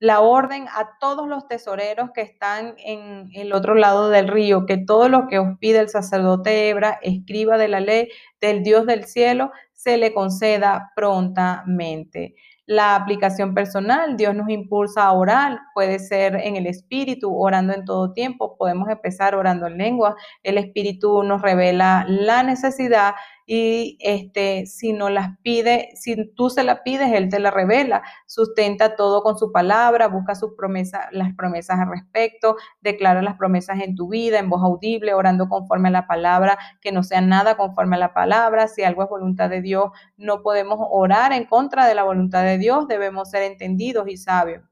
la 0.00 0.20
orden 0.22 0.66
a 0.68 0.98
todos 0.98 1.28
los 1.28 1.46
tesoreros 1.46 2.10
que 2.14 2.22
están 2.22 2.74
en 2.78 3.28
el 3.34 3.52
otro 3.52 3.74
lado 3.74 4.08
del 4.08 4.28
río, 4.28 4.64
que 4.66 4.78
todo 4.78 5.08
lo 5.08 5.28
que 5.28 5.38
os 5.38 5.58
pide 5.58 5.78
el 5.78 5.90
sacerdote 5.90 6.70
Hebra, 6.70 6.98
escriba 7.02 7.58
de 7.58 7.68
la 7.68 7.80
ley 7.80 8.08
del 8.40 8.62
Dios 8.62 8.86
del 8.86 9.04
cielo, 9.04 9.52
se 9.74 9.98
le 9.98 10.14
conceda 10.14 10.90
prontamente 10.96 12.34
la 12.70 12.94
aplicación 12.94 13.52
personal. 13.52 14.16
Dios 14.16 14.32
nos 14.32 14.48
impulsa 14.48 15.02
a 15.02 15.12
orar, 15.12 15.58
puede 15.74 15.98
ser 15.98 16.36
en 16.36 16.54
el 16.54 16.68
espíritu, 16.68 17.36
orando 17.36 17.74
en 17.74 17.84
todo 17.84 18.12
tiempo. 18.12 18.56
Podemos 18.56 18.88
empezar 18.88 19.34
orando 19.34 19.66
en 19.66 19.76
lengua. 19.76 20.14
El 20.44 20.56
espíritu 20.56 21.24
nos 21.24 21.42
revela 21.42 22.04
la 22.06 22.44
necesidad 22.44 23.14
y 23.52 23.98
este, 23.98 24.64
si 24.66 24.92
no 24.92 25.10
las 25.10 25.36
pide, 25.42 25.88
si 25.96 26.32
tú 26.34 26.50
se 26.50 26.62
la 26.62 26.84
pides, 26.84 27.12
Él 27.12 27.28
te 27.28 27.40
la 27.40 27.50
revela, 27.50 28.00
sustenta 28.24 28.94
todo 28.94 29.24
con 29.24 29.36
su 29.36 29.50
palabra, 29.50 30.06
busca 30.06 30.36
sus 30.36 30.52
promesas, 30.56 31.06
las 31.10 31.34
promesas 31.34 31.80
al 31.80 31.90
respecto, 31.90 32.54
declara 32.80 33.22
las 33.22 33.36
promesas 33.36 33.80
en 33.80 33.96
tu 33.96 34.08
vida, 34.08 34.38
en 34.38 34.50
voz 34.50 34.62
audible, 34.62 35.14
orando 35.14 35.48
conforme 35.48 35.88
a 35.88 35.90
la 35.90 36.06
palabra, 36.06 36.58
que 36.80 36.92
no 36.92 37.02
sea 37.02 37.22
nada 37.22 37.56
conforme 37.56 37.96
a 37.96 37.98
la 37.98 38.14
palabra, 38.14 38.68
si 38.68 38.84
algo 38.84 39.02
es 39.02 39.10
voluntad 39.10 39.50
de 39.50 39.62
Dios, 39.62 39.86
no 40.16 40.42
podemos 40.42 40.78
orar 40.88 41.32
en 41.32 41.44
contra 41.44 41.86
de 41.88 41.96
la 41.96 42.04
voluntad 42.04 42.44
de 42.44 42.56
Dios, 42.56 42.86
debemos 42.86 43.30
ser 43.30 43.42
entendidos 43.42 44.06
y 44.06 44.16
sabios. 44.16 44.69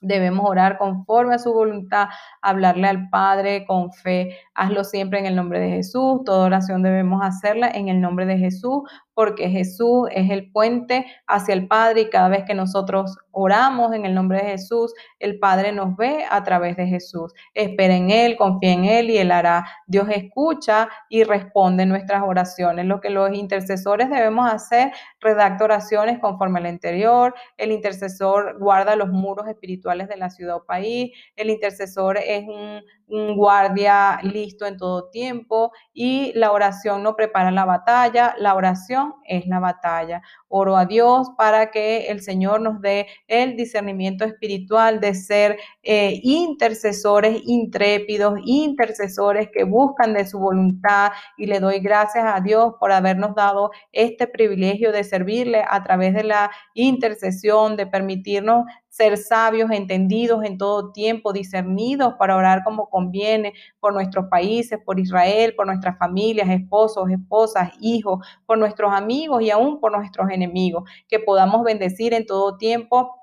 Debemos 0.00 0.48
orar 0.48 0.78
conforme 0.78 1.34
a 1.34 1.38
su 1.38 1.52
voluntad, 1.52 2.08
hablarle 2.42 2.86
al 2.86 3.08
Padre 3.10 3.66
con 3.66 3.92
fe. 3.92 4.36
Hazlo 4.54 4.84
siempre 4.84 5.18
en 5.18 5.26
el 5.26 5.36
nombre 5.36 5.60
de 5.60 5.70
Jesús. 5.70 6.22
Toda 6.24 6.46
oración 6.46 6.82
debemos 6.82 7.22
hacerla 7.22 7.68
en 7.68 7.88
el 7.88 8.00
nombre 8.00 8.26
de 8.26 8.38
Jesús, 8.38 8.82
porque 9.18 9.48
Jesús 9.48 10.08
es 10.12 10.30
el 10.30 10.48
puente 10.52 11.04
hacia 11.26 11.52
el 11.52 11.66
Padre 11.66 12.02
y 12.02 12.08
cada 12.08 12.28
vez 12.28 12.44
que 12.44 12.54
nosotros 12.54 13.18
oramos 13.32 13.92
en 13.92 14.06
el 14.06 14.14
nombre 14.14 14.38
de 14.38 14.50
Jesús, 14.50 14.94
el 15.18 15.40
Padre 15.40 15.72
nos 15.72 15.96
ve 15.96 16.24
a 16.30 16.44
través 16.44 16.76
de 16.76 16.86
Jesús. 16.86 17.32
Espera 17.52 17.96
en 17.96 18.12
Él, 18.12 18.36
confía 18.36 18.74
en 18.74 18.84
Él 18.84 19.10
y 19.10 19.18
Él 19.18 19.32
hará. 19.32 19.66
Dios 19.88 20.06
escucha 20.08 20.88
y 21.08 21.24
responde 21.24 21.84
nuestras 21.84 22.22
oraciones. 22.24 22.86
Lo 22.86 23.00
que 23.00 23.10
los 23.10 23.34
intercesores 23.34 24.08
debemos 24.08 24.48
hacer, 24.48 24.92
redacta 25.20 25.64
oraciones 25.64 26.20
conforme 26.20 26.60
al 26.60 26.68
interior. 26.68 27.34
El 27.56 27.72
intercesor 27.72 28.56
guarda 28.60 28.94
los 28.94 29.08
muros 29.08 29.48
espirituales 29.48 30.08
de 30.08 30.16
la 30.16 30.30
ciudad 30.30 30.54
o 30.54 30.64
país. 30.64 31.10
El 31.34 31.50
intercesor 31.50 32.18
es 32.18 32.46
un 32.46 32.82
un 33.08 33.36
guardia 33.36 34.20
listo 34.22 34.66
en 34.66 34.76
todo 34.76 35.08
tiempo 35.10 35.72
y 35.92 36.32
la 36.34 36.52
oración 36.52 37.02
no 37.02 37.16
prepara 37.16 37.50
la 37.50 37.64
batalla, 37.64 38.34
la 38.38 38.54
oración 38.54 39.14
es 39.24 39.46
la 39.46 39.58
batalla. 39.60 40.22
Oro 40.48 40.76
a 40.76 40.86
Dios 40.86 41.28
para 41.36 41.70
que 41.70 42.06
el 42.08 42.22
Señor 42.22 42.60
nos 42.60 42.80
dé 42.80 43.06
el 43.26 43.56
discernimiento 43.56 44.24
espiritual 44.24 45.00
de 45.00 45.14
ser 45.14 45.58
eh, 45.82 46.20
intercesores 46.22 47.42
intrépidos, 47.44 48.38
intercesores 48.44 49.48
que 49.52 49.64
buscan 49.64 50.14
de 50.14 50.26
su 50.26 50.38
voluntad 50.38 51.12
y 51.36 51.46
le 51.46 51.60
doy 51.60 51.80
gracias 51.80 52.24
a 52.26 52.40
Dios 52.40 52.74
por 52.80 52.92
habernos 52.92 53.34
dado 53.34 53.70
este 53.92 54.26
privilegio 54.26 54.92
de 54.92 55.04
servirle 55.04 55.64
a 55.68 55.82
través 55.82 56.14
de 56.14 56.24
la 56.24 56.50
intercesión, 56.74 57.76
de 57.76 57.86
permitirnos 57.86 58.64
ser 58.98 59.16
sabios, 59.16 59.70
entendidos 59.70 60.44
en 60.44 60.58
todo 60.58 60.90
tiempo, 60.90 61.32
discernidos 61.32 62.14
para 62.18 62.34
orar 62.34 62.64
como 62.64 62.90
conviene 62.90 63.52
por 63.78 63.94
nuestros 63.94 64.26
países, 64.26 64.80
por 64.84 64.98
Israel, 64.98 65.54
por 65.54 65.66
nuestras 65.66 65.96
familias, 65.98 66.48
esposos, 66.48 67.08
esposas, 67.08 67.70
hijos, 67.80 68.26
por 68.44 68.58
nuestros 68.58 68.92
amigos 68.92 69.40
y 69.40 69.50
aún 69.50 69.78
por 69.78 69.96
nuestros 69.96 70.28
enemigos, 70.30 70.82
que 71.06 71.20
podamos 71.20 71.62
bendecir 71.62 72.12
en 72.12 72.26
todo 72.26 72.56
tiempo 72.56 73.17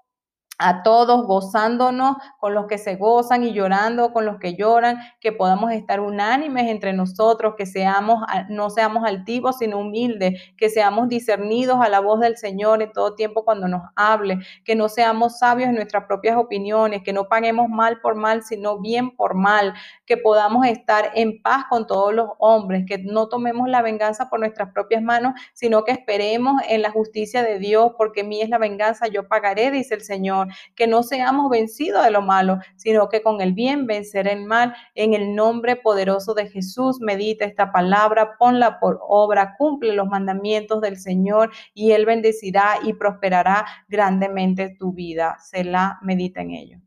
a 0.57 0.83
todos 0.83 1.25
gozándonos 1.25 2.15
con 2.39 2.53
los 2.53 2.67
que 2.67 2.77
se 2.77 2.95
gozan 2.95 3.43
y 3.43 3.53
llorando 3.53 4.13
con 4.13 4.25
los 4.25 4.37
que 4.39 4.55
lloran, 4.55 4.99
que 5.19 5.31
podamos 5.31 5.71
estar 5.71 5.99
unánimes 5.99 6.69
entre 6.69 6.93
nosotros, 6.93 7.55
que 7.57 7.65
seamos 7.65 8.23
no 8.49 8.69
seamos 8.69 9.03
altivos 9.05 9.57
sino 9.57 9.79
humildes, 9.79 10.41
que 10.57 10.69
seamos 10.69 11.09
discernidos 11.09 11.79
a 11.81 11.89
la 11.89 11.99
voz 11.99 12.19
del 12.19 12.37
Señor 12.37 12.81
en 12.81 12.91
todo 12.91 13.15
tiempo 13.15 13.43
cuando 13.43 13.67
nos 13.67 13.81
hable, 13.95 14.39
que 14.63 14.75
no 14.75 14.89
seamos 14.89 15.39
sabios 15.39 15.69
en 15.69 15.75
nuestras 15.75 16.05
propias 16.05 16.37
opiniones, 16.37 17.03
que 17.03 17.13
no 17.13 17.27
paguemos 17.27 17.67
mal 17.69 17.99
por 18.01 18.15
mal 18.15 18.43
sino 18.43 18.79
bien 18.79 19.15
por 19.15 19.35
mal, 19.35 19.73
que 20.05 20.17
podamos 20.17 20.65
estar 20.67 21.11
en 21.15 21.41
paz 21.41 21.65
con 21.69 21.87
todos 21.87 22.13
los 22.13 22.29
hombres, 22.39 22.85
que 22.87 22.97
no 22.99 23.27
tomemos 23.27 23.67
la 23.67 23.81
venganza 23.81 24.29
por 24.29 24.39
nuestras 24.39 24.71
propias 24.71 25.01
manos, 25.01 25.33
sino 25.53 25.83
que 25.83 25.91
esperemos 25.91 26.61
en 26.69 26.81
la 26.81 26.91
justicia 26.91 27.43
de 27.43 27.59
Dios, 27.59 27.91
porque 27.97 28.23
mí 28.23 28.41
es 28.41 28.49
la 28.49 28.57
venganza, 28.57 29.07
yo 29.07 29.27
pagaré, 29.27 29.71
dice 29.71 29.95
el 29.95 30.01
Señor 30.01 30.44
que 30.75 30.88
no 30.88 31.03
seamos 31.03 31.49
vencidos 31.49 32.03
de 32.03 32.12
lo 32.12 32.21
malo, 32.21 32.60
sino 32.75 33.10
que 33.10 33.21
con 33.21 33.41
el 33.41 33.53
bien 33.53 33.88
vencer 33.88 34.27
el 34.27 34.45
mal. 34.45 34.75
En 34.95 35.13
el 35.13 35.36
nombre 35.36 35.75
poderoso 35.75 36.34
de 36.34 36.47
Jesús, 36.47 36.99
medita 36.99 37.45
esta 37.45 37.71
palabra, 37.71 38.38
ponla 38.38 38.79
por 38.79 38.99
obra, 39.01 39.55
cumple 39.58 39.93
los 39.93 40.08
mandamientos 40.08 40.81
del 40.81 40.97
Señor 40.97 41.51
y 41.73 41.91
Él 41.91 42.05
bendecirá 42.05 42.79
y 42.84 42.93
prosperará 42.93 43.65
grandemente 43.88 44.75
tu 44.77 44.93
vida. 44.93 45.38
Se 45.39 45.63
la 45.63 45.99
medita 46.01 46.41
en 46.41 46.51
ello. 46.51 46.84